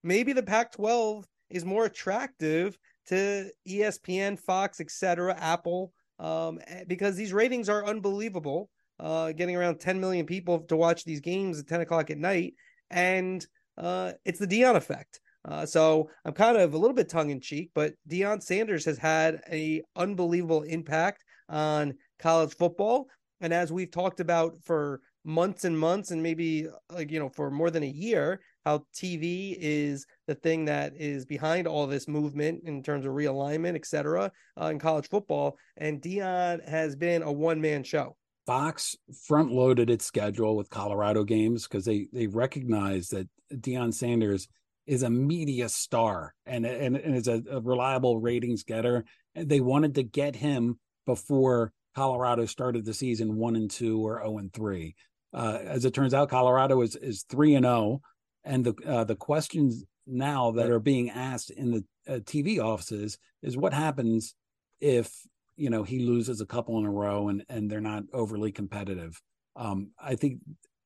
[0.02, 2.76] maybe the Pac 12 is more attractive
[3.08, 8.70] to ESPN, Fox, etc., Apple, um, eh, because these ratings are unbelievable.
[8.98, 12.54] Uh, getting around 10 million people to watch these games at 10 o'clock at night.
[12.90, 13.46] And
[13.78, 15.20] uh, it's the Deion effect.
[15.46, 18.98] Uh, so I'm kind of a little bit tongue in cheek, but Deion Sanders has
[18.98, 23.06] had a unbelievable impact on college football,
[23.40, 27.50] and as we've talked about for months and months, and maybe like you know for
[27.50, 32.62] more than a year, how TV is the thing that is behind all this movement
[32.64, 37.30] in terms of realignment, et cetera, uh, in college football, and Deion has been a
[37.30, 38.16] one man show.
[38.46, 44.48] Fox front loaded its schedule with Colorado games because they they recognize that Deion Sanders
[44.86, 49.04] is a media star and and, and is a, a reliable ratings getter.
[49.34, 54.20] And they wanted to get him before Colorado started the season one and two or
[54.20, 54.94] zero and three.
[55.34, 58.00] Uh, as it turns out, Colorado is is three and zero,
[58.44, 63.18] and the uh, the questions now that are being asked in the uh, TV offices
[63.42, 64.34] is what happens
[64.80, 65.10] if
[65.56, 69.20] you know he loses a couple in a row and and they're not overly competitive.
[69.56, 70.40] Um, I think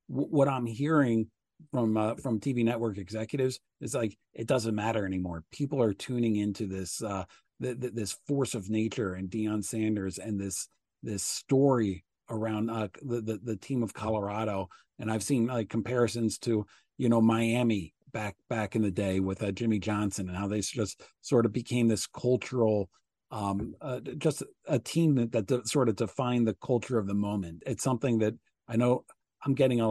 [0.09, 1.27] w- what I'm hearing
[1.71, 5.43] from uh, from TV network executives is like it doesn't matter anymore.
[5.51, 7.25] People are tuning into this uh,
[7.61, 10.67] th- th- this force of nature and Deion Sanders and this
[11.03, 14.69] this story around uh, the, the the team of Colorado.
[14.99, 16.65] And I've seen like comparisons to
[16.97, 20.61] you know Miami back back in the day with uh, Jimmy Johnson and how they
[20.61, 22.89] just sort of became this cultural
[23.31, 27.13] um, uh, just a team that, that de- sort of defined the culture of the
[27.13, 27.63] moment.
[27.65, 28.33] It's something that
[28.67, 29.05] I know
[29.45, 29.89] I'm getting a,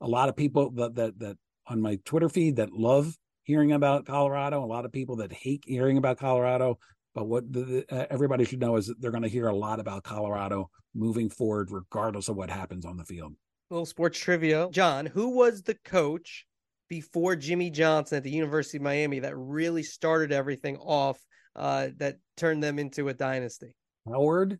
[0.00, 4.06] a lot of people that, that, that on my Twitter feed that love hearing about
[4.06, 6.78] Colorado, a lot of people that hate hearing about Colorado.
[7.14, 10.04] But what the, uh, everybody should know is they're going to hear a lot about
[10.04, 13.34] Colorado moving forward, regardless of what happens on the field.
[13.68, 14.68] little sports trivia.
[14.70, 16.46] John, who was the coach
[16.88, 21.20] before Jimmy Johnson at the University of Miami that really started everything off
[21.56, 23.74] uh, that turned them into a dynasty?
[24.08, 24.58] Howard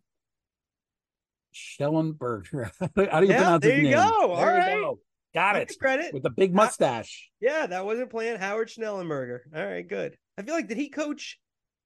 [1.55, 2.71] Schellenberger.
[3.11, 3.93] How do you Yeah, pronounce there his you name?
[3.95, 4.37] go.
[4.37, 4.75] There All you right.
[4.75, 4.99] go.
[5.35, 5.79] Got Give it.
[5.79, 6.15] Credit.
[6.15, 7.31] With the big mustache.
[7.41, 8.39] Yeah, that wasn't planned.
[8.41, 9.41] Howard Schnellenberger.
[9.55, 10.17] All right, good.
[10.37, 11.39] I feel like did he coach?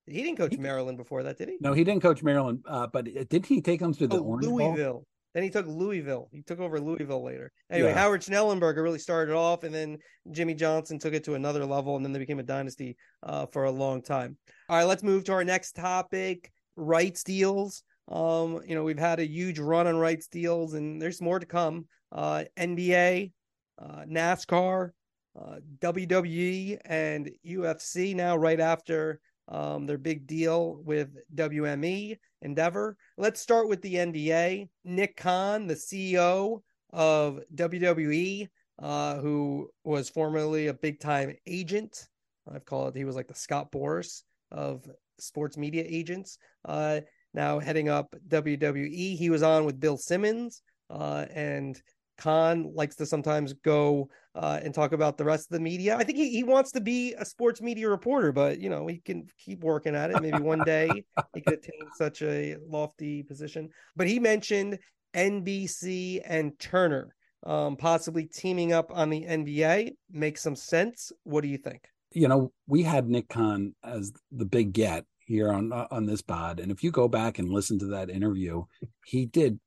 [0.07, 1.57] He didn't coach He- Maryland before that, did he?
[1.61, 4.47] No, he didn't coach Maryland, uh, but didn't he take them to the oh, Orange
[4.47, 5.05] Bowl?
[5.35, 6.29] Then he took Louisville.
[6.33, 7.53] He took over Louisville later.
[7.69, 7.99] Anyway, Yeah.
[7.99, 9.99] Howard Schnellenberger really started off, and then
[10.31, 13.65] Jimmy Johnson took it to another level, and then they became a dynasty uh, for
[13.65, 14.37] a long time.
[14.69, 17.83] All right, let's move to our next topic: rights deals.
[18.09, 21.47] Um, you know, we've had a huge run on rights deals, and there's more to
[21.47, 21.87] come.
[22.13, 23.33] Uh, NBA,
[23.79, 24.91] uh, NASCAR,
[25.37, 32.97] uh, WWE, and UFC now right after um, their big deal with WME Endeavor.
[33.17, 34.69] Let's start with the NBA.
[34.85, 42.09] Nick Khan, the CEO of WWE, uh, who was formerly a big time agent.
[42.53, 46.39] I've called he was like the Scott Boras of sports media agents.
[46.65, 47.01] Uh,
[47.33, 49.17] now heading up WWE.
[49.17, 51.81] He was on with Bill Simmons, uh, and
[52.19, 55.97] Khan likes to sometimes go uh, and talk about the rest of the media.
[55.97, 58.99] I think he, he wants to be a sports media reporter, but you know he
[58.99, 60.21] can keep working at it.
[60.21, 60.91] Maybe one day
[61.35, 63.71] he could attain such a lofty position.
[63.97, 64.79] But he mentioned
[65.15, 67.15] NBC and Turner
[67.47, 69.93] um, possibly teaming up on the NBA.
[70.11, 71.13] Makes some sense.
[71.23, 71.83] What do you think?
[72.11, 76.23] You know, we had Nick Khan as the big get here on uh, on this
[76.23, 78.65] pod, and if you go back and listen to that interview,
[79.05, 79.59] he did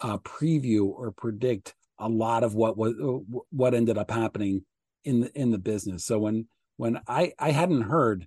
[0.00, 2.94] uh, preview or predict a lot of what was
[3.50, 4.64] what ended up happening
[5.04, 6.04] in the in the business.
[6.04, 8.26] So when when I I hadn't heard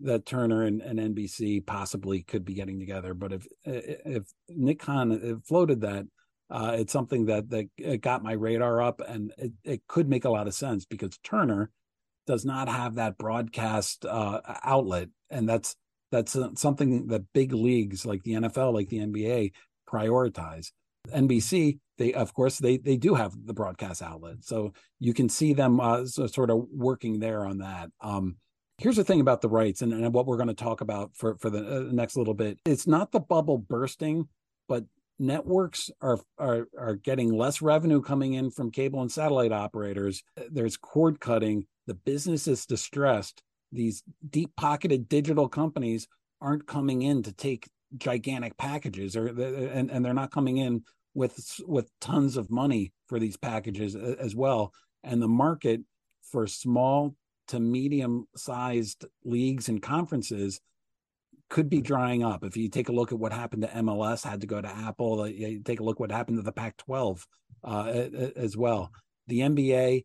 [0.00, 5.42] that Turner and, and NBC possibly could be getting together, but if if Nick Khan
[5.46, 6.06] floated that,
[6.50, 10.24] uh, it's something that that it got my radar up, and it, it could make
[10.24, 11.70] a lot of sense because Turner
[12.26, 15.76] does not have that broadcast uh, outlet, and that's
[16.10, 19.52] that's something that big leagues like the NFL, like the NBA,
[19.88, 20.72] prioritize.
[21.08, 25.52] NBC, they of course they they do have the broadcast outlet, so you can see
[25.52, 27.90] them uh, so, sort of working there on that.
[28.00, 28.36] Um,
[28.78, 31.36] here's the thing about the rights and, and what we're going to talk about for
[31.36, 32.58] for the uh, next little bit.
[32.64, 34.28] It's not the bubble bursting,
[34.66, 34.84] but
[35.18, 40.24] networks are are are getting less revenue coming in from cable and satellite operators.
[40.50, 41.66] There's cord cutting.
[41.86, 43.42] The business is distressed.
[43.72, 46.08] These deep pocketed digital companies
[46.40, 50.82] aren't coming in to take gigantic packages or and, and they're not coming in
[51.14, 54.72] with with tons of money for these packages as well.
[55.02, 55.80] And the market
[56.30, 57.14] for small
[57.48, 60.60] to medium sized leagues and conferences
[61.48, 62.44] could be drying up.
[62.44, 65.26] If you take a look at what happened to MLS had to go to Apple
[65.28, 67.26] you take a look what happened to the Pac-12
[67.64, 67.86] uh,
[68.36, 68.92] as well.
[69.26, 70.04] The NBA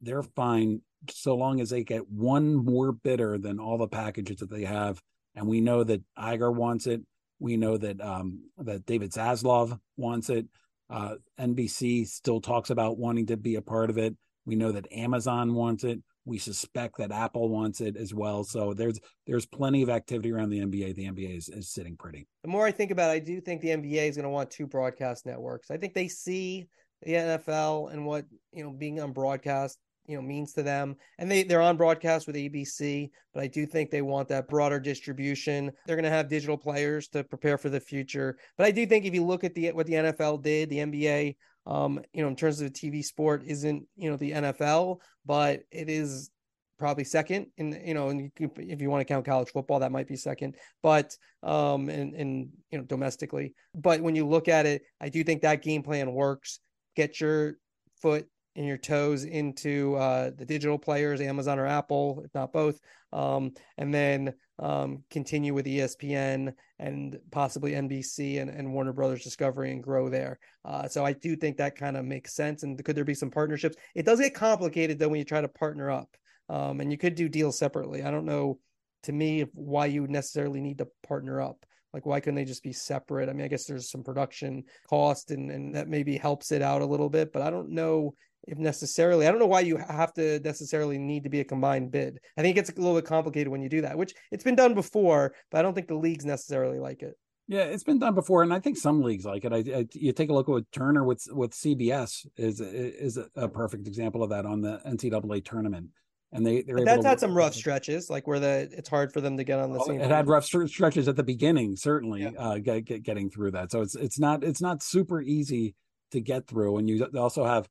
[0.00, 4.50] they're fine so long as they get one more bidder than all the packages that
[4.50, 5.00] they have.
[5.34, 7.02] And we know that Iger wants it
[7.38, 10.46] we know that um, that David Zaslav wants it.
[10.88, 14.16] Uh, NBC still talks about wanting to be a part of it.
[14.44, 16.00] We know that Amazon wants it.
[16.24, 18.44] We suspect that Apple wants it as well.
[18.44, 20.94] So there's there's plenty of activity around the NBA.
[20.94, 22.26] The NBA is, is sitting pretty.
[22.42, 24.50] The more I think about it, I do think the NBA is going to want
[24.50, 25.70] two broadcast networks.
[25.70, 26.68] I think they see
[27.02, 30.96] the NFL and what you know being on broadcast you know means to them.
[31.18, 34.80] And they they're on broadcast with ABC, but I do think they want that broader
[34.80, 35.72] distribution.
[35.86, 38.38] They're going to have digital players to prepare for the future.
[38.56, 41.36] But I do think if you look at the what the NFL did, the NBA
[41.66, 45.62] um, you know, in terms of a TV sport, isn't you know the NFL, but
[45.70, 46.30] it is
[46.78, 49.92] probably second in you know and you if you want to count college football that
[49.92, 54.66] might be second but um and and you know domestically but when you look at
[54.66, 56.60] it i do think that game plan works
[56.94, 57.56] get your
[58.02, 62.80] foot and your toes into uh, the digital players amazon or apple if not both
[63.12, 69.70] um, and then um, continue with espn and possibly nbc and, and warner brothers discovery
[69.70, 72.96] and grow there uh, so i do think that kind of makes sense and could
[72.96, 76.16] there be some partnerships it does get complicated though when you try to partner up
[76.48, 78.02] um, and you could do deals separately.
[78.02, 78.58] I don't know
[79.04, 81.64] to me why you necessarily need to partner up.
[81.92, 83.28] Like why couldn't they just be separate?
[83.28, 86.82] I mean, I guess there's some production cost and and that maybe helps it out
[86.82, 88.14] a little bit, but I don't know
[88.46, 91.90] if necessarily I don't know why you have to necessarily need to be a combined
[91.90, 92.18] bid.
[92.36, 94.56] I think it gets a little bit complicated when you do that, which it's been
[94.56, 97.14] done before, but I don't think the leagues necessarily like it.
[97.48, 99.52] Yeah, it's been done before, and I think some leagues like it.
[99.52, 103.86] I, I you take a look at Turner with with CBS is is a perfect
[103.86, 105.90] example of that on the NCAA tournament
[106.32, 109.36] and they they're that's had some rough stretches, like where the it's hard for them
[109.36, 110.00] to get on the same.
[110.00, 112.30] It had rough stretches at the beginning, certainly, yeah.
[112.38, 113.70] uh, get, get, getting through that.
[113.70, 115.74] So it's it's not it's not super easy
[116.10, 117.68] to get through, and you also have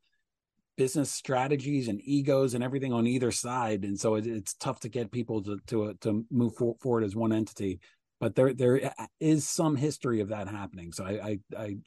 [0.78, 4.90] business strategies and egos and everything on either side, and so it, it's tough to
[4.90, 7.80] get people to to to move for, forward as one entity.
[8.20, 11.78] But there there is some history of that happening, so I I, I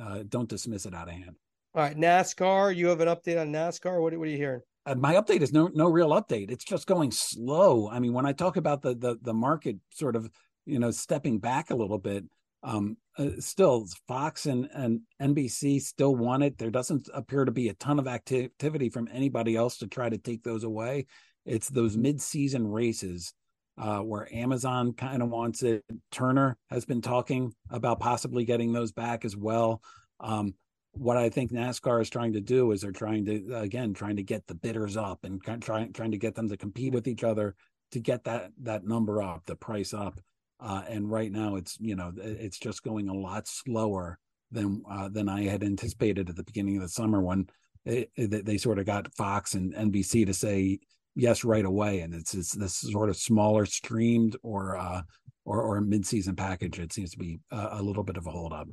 [0.00, 1.36] uh, don't dismiss it out of hand.
[1.74, 2.74] All right, NASCAR.
[2.74, 4.00] You have an update on NASCAR.
[4.00, 4.62] What what are you hearing?
[4.86, 6.50] uh, my update is no no real update.
[6.50, 7.88] It's just going slow.
[7.88, 10.30] I mean, when I talk about the the the market sort of
[10.66, 12.24] you know stepping back a little bit,
[12.64, 16.58] um, uh, still Fox and and NBC still want it.
[16.58, 20.08] There doesn't appear to be a ton of acti- activity from anybody else to try
[20.08, 21.06] to take those away.
[21.44, 23.32] It's those mid season races.
[23.76, 25.82] Uh, where Amazon kind of wants it.
[26.12, 29.82] Turner has been talking about possibly getting those back as well.
[30.20, 30.54] Um,
[30.92, 34.22] what I think NASCAR is trying to do is they're trying to again trying to
[34.22, 37.56] get the bidders up and trying trying to get them to compete with each other
[37.90, 40.20] to get that that number up, the price up.
[40.64, 44.18] Uh, and right now, it's you know it's just going a lot slower
[44.50, 47.48] than uh, than I had anticipated at the beginning of the summer when
[47.84, 50.78] it, it, they sort of got Fox and NBC to say
[51.14, 55.02] yes right away, and it's, it's this sort of smaller streamed or uh,
[55.44, 56.78] or or mid season package.
[56.78, 58.68] It seems to be a, a little bit of a holdup.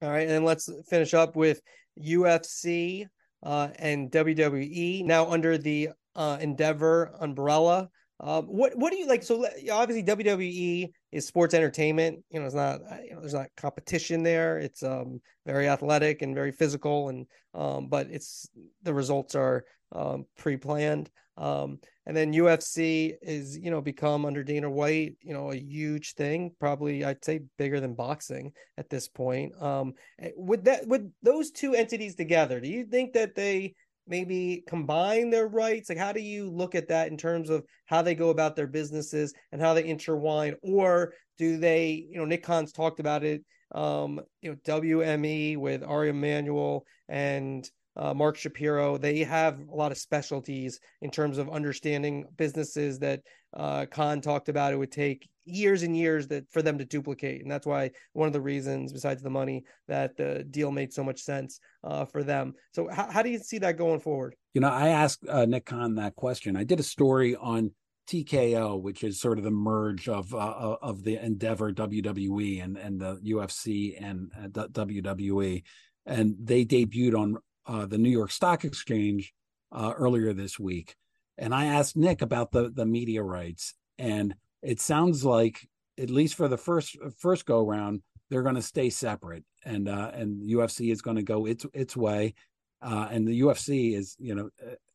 [0.00, 1.60] All right, and let's finish up with
[2.00, 3.06] UFC
[3.42, 7.90] uh, and WWE now under the uh, Endeavor umbrella.
[8.20, 9.22] Uh, what what do you like?
[9.22, 12.20] So obviously WWE is sports entertainment.
[12.30, 14.58] You know, it's not you know there's not competition there.
[14.58, 18.48] It's um very athletic and very physical, and um but it's
[18.82, 21.10] the results are um pre-planned.
[21.36, 26.14] Um, and then UFC is, you know, become under Dana White, you know, a huge
[26.14, 29.60] thing, probably I'd say bigger than boxing at this point.
[29.60, 33.74] Um, eh, with that, with those two entities together, do you think that they
[34.06, 35.88] maybe combine their rights?
[35.88, 38.66] Like, how do you look at that in terms of how they go about their
[38.66, 40.54] businesses and how they intertwine?
[40.62, 43.44] Or do they, you know, Nick Khan's talked about it,
[43.74, 49.92] um, you know, WME with Ari Emanuel and uh, Mark Shapiro, they have a lot
[49.92, 53.20] of specialties in terms of understanding businesses that
[53.56, 54.72] uh, Khan talked about.
[54.72, 58.26] It would take years and years that for them to duplicate, and that's why one
[58.26, 62.22] of the reasons, besides the money, that the deal made so much sense uh, for
[62.22, 62.54] them.
[62.72, 64.34] So, how, how do you see that going forward?
[64.54, 66.56] You know, I asked uh, Nick Khan that question.
[66.56, 67.72] I did a story on
[68.08, 73.00] TKO, which is sort of the merge of uh, of the Endeavor WWE and and
[73.00, 75.62] the UFC and uh, WWE,
[76.06, 79.32] and they debuted on uh, the New York Stock Exchange
[79.72, 80.96] uh, earlier this week,
[81.38, 84.34] and I asked Nick about the the media rights, and
[84.64, 85.66] it sounds like
[85.98, 90.10] at least for the first first go round, they're going to stay separate, and uh,
[90.14, 92.34] and UFC is going to go its its way,
[92.82, 94.50] uh, and the UFC is you know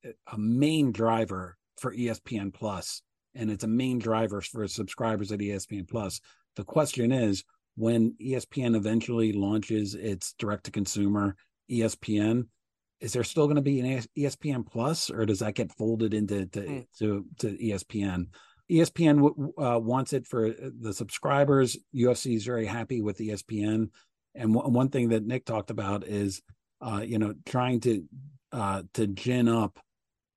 [0.06, 3.02] a, a main driver for ESPN Plus,
[3.36, 6.20] and it's a main driver for subscribers at ESPN Plus.
[6.56, 7.44] The question is
[7.76, 11.36] when ESPN eventually launches its direct to consumer
[11.72, 12.48] ESPN,
[13.00, 16.46] is there still going to be an ESPN Plus, or does that get folded into
[16.48, 16.86] to mm.
[16.98, 18.26] to, to, ESPN?
[18.70, 21.78] ESPN uh, wants it for uh, the subscribers.
[21.94, 23.90] UFC is very happy with ESPN,
[24.36, 26.42] and w- one thing that Nick talked about is,
[26.82, 28.04] uh, you know, trying to
[28.52, 29.80] uh, to gin up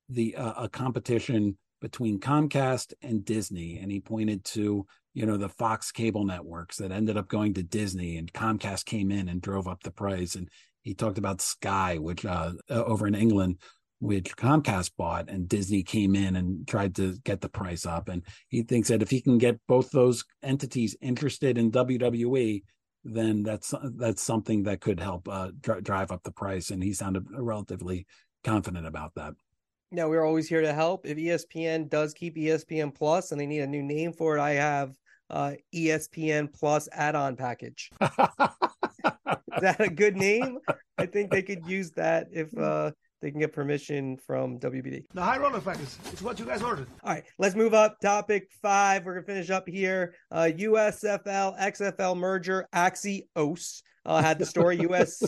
[0.09, 5.49] the uh, a competition between Comcast and Disney, and he pointed to you know the
[5.49, 9.69] Fox cable networks that ended up going to Disney, and Comcast came in and drove
[9.69, 10.49] up the price, and
[10.81, 13.59] he talked about Sky, which uh, over in England
[14.03, 18.09] which Comcast bought, and Disney came in and tried to get the price up.
[18.09, 22.65] And he thinks that if he can get both those entities interested in WWE,
[23.05, 26.71] then that's that's something that could help uh, dr- drive up the price.
[26.71, 28.09] And he sounded relatively
[28.43, 29.35] confident about that.
[29.93, 31.07] Now we're always here to help.
[31.07, 34.55] If ESPN does keep ESPN Plus and they need a new name for it, I
[34.55, 34.97] have
[35.31, 37.89] uh, ESPN Plus add-on package.
[38.01, 40.59] Is that a good name?
[40.99, 42.91] I think they could use that if uh,
[43.23, 45.05] they can get permission from WBD.
[45.15, 45.99] The high roller factors.
[46.13, 46.89] It's what you guys ordered.
[47.05, 48.01] All right, let's move up.
[48.01, 49.07] Topic five.
[49.07, 50.15] We're gonna finish up here.
[50.31, 52.69] Uh, USFL XFL merger.
[52.75, 54.77] Axios uh, had the story.
[54.91, 55.23] US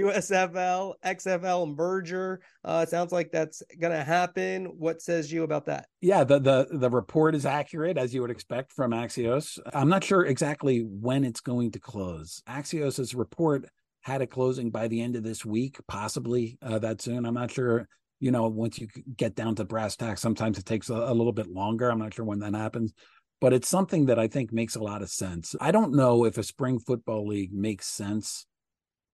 [0.00, 2.40] USFL XFL merger.
[2.64, 4.64] Uh, it sounds like that's gonna happen.
[4.64, 5.86] What says you about that?
[6.00, 9.60] Yeah, the the the report is accurate as you would expect from Axios.
[9.72, 12.42] I'm not sure exactly when it's going to close.
[12.48, 13.66] Axios's report
[14.02, 17.24] had a closing by the end of this week, possibly uh, that soon.
[17.24, 17.88] I'm not sure.
[18.20, 21.32] You know, once you get down to brass tacks, sometimes it takes a, a little
[21.32, 21.90] bit longer.
[21.90, 22.92] I'm not sure when that happens,
[23.40, 25.56] but it's something that I think makes a lot of sense.
[25.60, 28.46] I don't know if a spring football league makes sense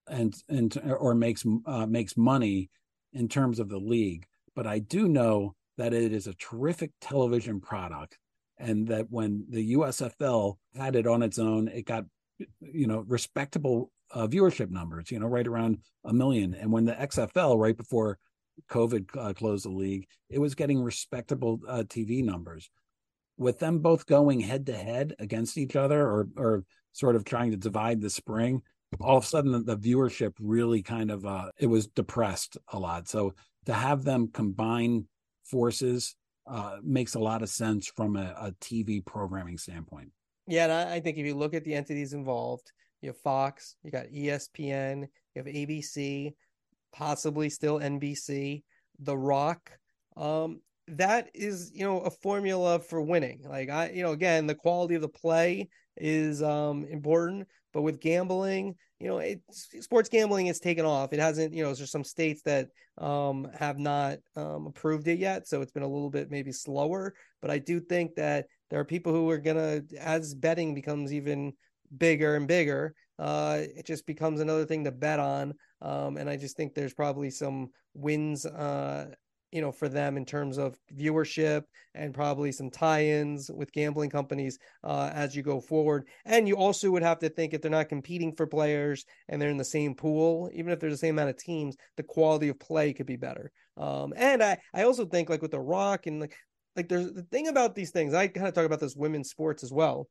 [0.09, 2.71] and and or makes uh, makes money
[3.13, 7.61] in terms of the league, but I do know that it is a terrific television
[7.61, 8.19] product,
[8.59, 12.05] and that when the USFL had it on its own, it got
[12.61, 16.55] you know respectable uh, viewership numbers, you know, right around a million.
[16.55, 18.19] And when the XFL, right before
[18.71, 22.71] COVID uh, closed the league, it was getting respectable uh, TV numbers.
[23.37, 27.53] With them both going head to head against each other, or or sort of trying
[27.53, 28.63] to divide the spring,
[29.01, 32.79] all of a sudden the, the viewership really kind of uh, it was depressed a
[32.79, 33.09] lot.
[33.09, 33.35] So
[33.67, 35.07] to have them combine
[35.45, 40.11] forces uh, makes a lot of sense from a, a TV programming standpoint.
[40.47, 44.07] Yeah, I think if you look at the entities involved, you have Fox, you got
[44.07, 45.03] ESPN,
[45.35, 46.35] you have ABC,
[46.93, 48.63] possibly still NBC,
[48.99, 49.71] The Rock.
[50.17, 53.43] Um, that is, you know, a formula for winning.
[53.49, 58.01] Like I, you know, again, the quality of the play is um important, but with
[58.01, 61.13] gambling, you know, sports gambling has taken off.
[61.13, 65.47] It hasn't, you know, there's some states that um have not um approved it yet,
[65.47, 67.15] so it's been a little bit maybe slower.
[67.43, 71.53] But I do think that there are people who are gonna, as betting becomes even
[71.97, 75.55] bigger and bigger, uh, it just becomes another thing to bet on.
[75.83, 79.11] Um, and I just think there's probably some wins, uh,
[79.51, 81.63] you know, for them in terms of viewership
[81.95, 86.07] and probably some tie-ins with gambling companies uh, as you go forward.
[86.25, 89.51] And you also would have to think if they're not competing for players and they're
[89.51, 92.59] in the same pool, even if there's the same amount of teams, the quality of
[92.59, 93.51] play could be better.
[93.77, 96.35] Um, and I, I also think like with the Rock and like
[96.77, 98.15] like there's the thing about these things.
[98.15, 100.09] I kind of talk about this women's sports as well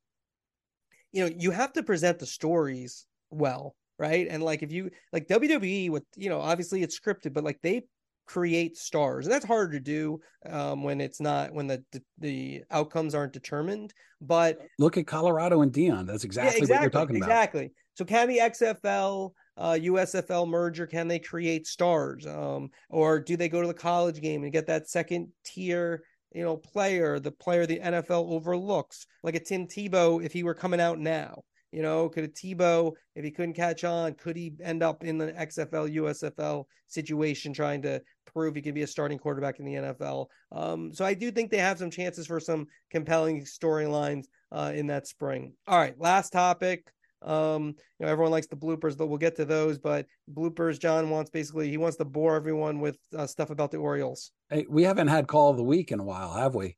[1.12, 5.28] you know you have to present the stories well right and like if you like
[5.28, 7.84] wwe with you know obviously it's scripted but like they
[8.26, 12.64] create stars and that's hard to do um, when it's not when the, the, the
[12.72, 16.90] outcomes aren't determined but look at colorado and Deion that's exactly, yeah, exactly what you're
[17.02, 22.26] talking about exactly so can the xfl uh, USFL merger, can they create stars?
[22.26, 26.04] Um, or do they go to the college game and get that second tier
[26.34, 30.54] you know, player, the player the NFL overlooks, like a Tim Tebow, if he were
[30.54, 34.54] coming out now, you know, could a Tebow, if he couldn't catch on, could he
[34.64, 39.18] end up in the XFL, USFL situation trying to prove he could be a starting
[39.18, 40.28] quarterback in the NFL?
[40.52, 44.88] Um, so I do think they have some chances for some compelling storylines uh, in
[44.88, 45.54] that spring.
[45.68, 46.92] All right, last topic.
[47.22, 49.78] Um, you know, everyone likes the bloopers, but we'll get to those.
[49.78, 53.78] But bloopers, John wants basically he wants to bore everyone with uh, stuff about the
[53.78, 54.32] Orioles.
[54.50, 56.78] Hey, we haven't had call of the week in a while, have we?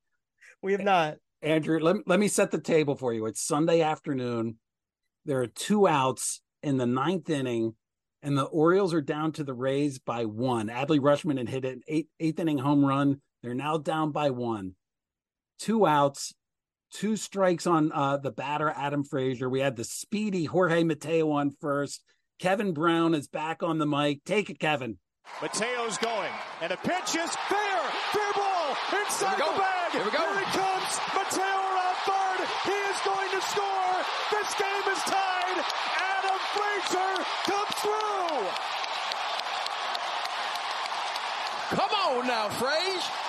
[0.61, 1.15] We have not.
[1.41, 3.25] Andrew, let, let me set the table for you.
[3.25, 4.57] It's Sunday afternoon.
[5.25, 7.75] There are two outs in the ninth inning,
[8.21, 10.67] and the Orioles are down to the Rays by one.
[10.67, 13.21] Adley Rutschman had hit an eight, eighth inning home run.
[13.41, 14.75] They're now down by one.
[15.59, 16.33] Two outs
[16.91, 19.49] two strikes on uh, the batter, Adam Frazier.
[19.49, 22.03] We had the speedy Jorge Mateo on first.
[22.39, 24.23] Kevin Brown is back on the mic.
[24.23, 24.97] Take it, Kevin.
[25.41, 26.31] Mateo's going,
[26.61, 27.79] and the pitch is fair.
[28.11, 29.91] Fair ball inside the bag.
[29.91, 30.17] Here we go.
[30.17, 30.99] Here he comes.
[31.13, 32.47] Mateo around third.
[32.65, 33.95] He is going to score.
[34.31, 35.63] This game is tied.
[35.95, 37.13] Adam Frazier
[37.45, 38.69] comes through.
[41.77, 43.28] Come on now, Frazier.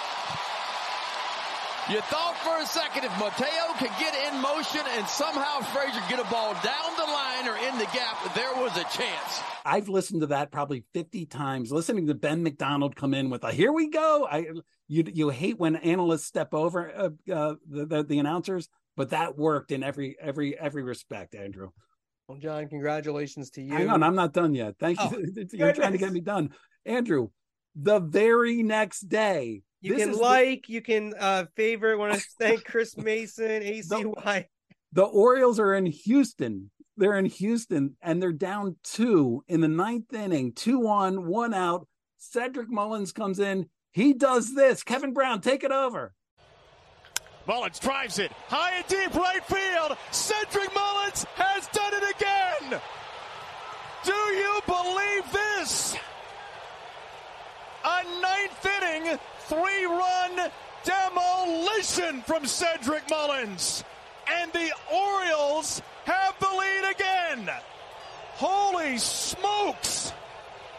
[1.90, 6.20] You thought for a second if Mateo could get in motion and somehow Frazier get
[6.20, 9.40] a ball down the line or in the gap, there was a chance.
[9.64, 13.50] I've listened to that probably 50 times, listening to Ben McDonald come in with a
[13.50, 14.24] here we go.
[14.30, 14.46] I
[14.86, 19.36] you you hate when analysts step over uh, uh, the, the, the announcers, but that
[19.36, 21.70] worked in every every every respect, Andrew.
[22.28, 23.74] Well, John, congratulations to you.
[23.74, 24.76] Hang on, I'm not done yet.
[24.78, 25.48] Thank oh, you.
[25.54, 26.50] You're trying to get me done.
[26.86, 27.30] Andrew,
[27.74, 29.62] the very next day.
[29.80, 31.98] You This can is the- like, you can uh favorite.
[31.98, 34.46] Want to thank Chris Mason, ACY.
[34.92, 36.70] the Orioles are in Houston.
[36.96, 41.86] They're in Houston and they're down two in the ninth inning, two on, one out.
[42.18, 43.70] Cedric Mullins comes in.
[43.92, 44.82] He does this.
[44.82, 46.12] Kevin Brown, take it over.
[47.46, 49.96] Mullins drives it high and deep right field.
[50.10, 52.80] Cedric Mullins has done it again.
[54.04, 55.96] Do you believe this?
[57.84, 59.18] A ninth inning,
[59.50, 60.50] three run
[60.84, 63.82] demolition from Cedric Mullins.
[64.28, 67.50] And the Orioles have the lead again.
[68.34, 70.12] Holy smokes!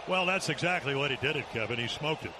[0.08, 1.78] Well, that's exactly what he did it, Kevin.
[1.78, 2.32] He smoked it.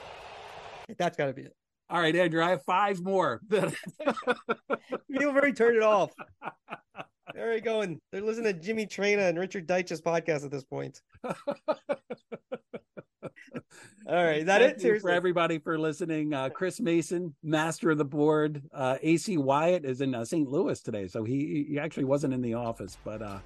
[0.98, 1.54] That's got to be it.
[1.90, 3.42] All right, Andrew, I have five more.
[3.50, 6.12] Feel very turned it off.
[7.34, 8.02] There you going.
[8.12, 11.02] They're listening to Jimmy Traina and Richard Deitch's podcast at this point.
[14.08, 14.82] All right, is that Thank it?
[14.82, 15.08] Seriously.
[15.08, 16.34] for everybody for listening.
[16.34, 18.64] Uh, Chris Mason, master of the board.
[18.74, 20.50] Uh, AC Wyatt is in uh, St.
[20.50, 22.98] Louis today, so he he actually wasn't in the office.
[23.04, 23.40] But uh,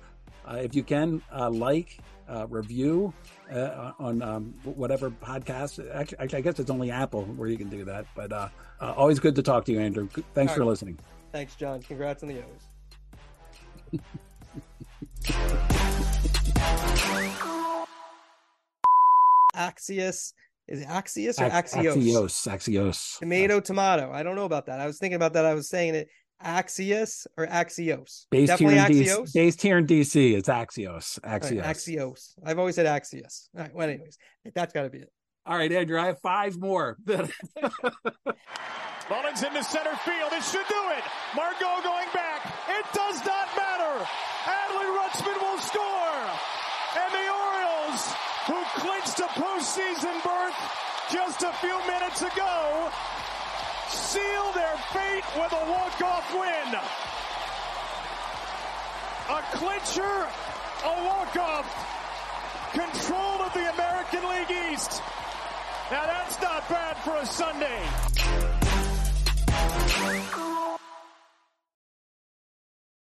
[0.49, 1.99] uh, if you can uh, like,
[2.29, 3.13] uh, review
[3.51, 5.79] uh, on um, whatever podcast.
[5.93, 8.05] Actually, actually, I guess it's only Apple where you can do that.
[8.15, 8.49] But uh,
[8.81, 10.09] uh, always good to talk to you, Andrew.
[10.33, 10.69] Thanks All for right.
[10.69, 10.99] listening.
[11.31, 11.81] Thanks, John.
[11.81, 14.01] Congrats on the O's.
[19.55, 20.33] Axios.
[20.67, 21.95] Is it Axios or Axios?
[21.95, 22.47] Axios.
[22.47, 23.19] Axios.
[23.19, 24.11] Tomato, tomato.
[24.11, 24.79] I don't know about that.
[24.79, 25.45] I was thinking about that.
[25.45, 26.07] I was saying it
[26.43, 28.25] Axios or Axios.
[28.31, 29.21] Based Definitely here, in Axios.
[29.29, 31.19] DC, based here in DC, it's Axios.
[31.23, 31.63] All right, Axios.
[31.63, 32.33] Axios.
[32.43, 33.47] I've always said Axios.
[33.55, 33.73] All right.
[33.73, 34.17] Well, anyways,
[34.53, 35.11] that's got to be it.
[35.45, 36.97] All right, Andrew, I have five more.
[37.05, 37.29] Mullins
[39.43, 40.33] into center field.
[40.33, 41.03] It should do it.
[41.35, 42.41] Margot going back.
[42.67, 44.03] It does not matter.
[44.45, 46.25] Adley Rutschman will score.
[46.97, 48.15] And the Orioles,
[48.47, 50.55] who clinched a postseason berth
[51.11, 52.91] just a few minutes ago,
[53.89, 56.75] seal their fate with a walk-off win.
[59.29, 60.27] A clincher,
[60.83, 61.65] a walk-off,
[62.73, 65.01] control of the American League East.
[65.89, 67.81] Now that's not bad for a Sunday.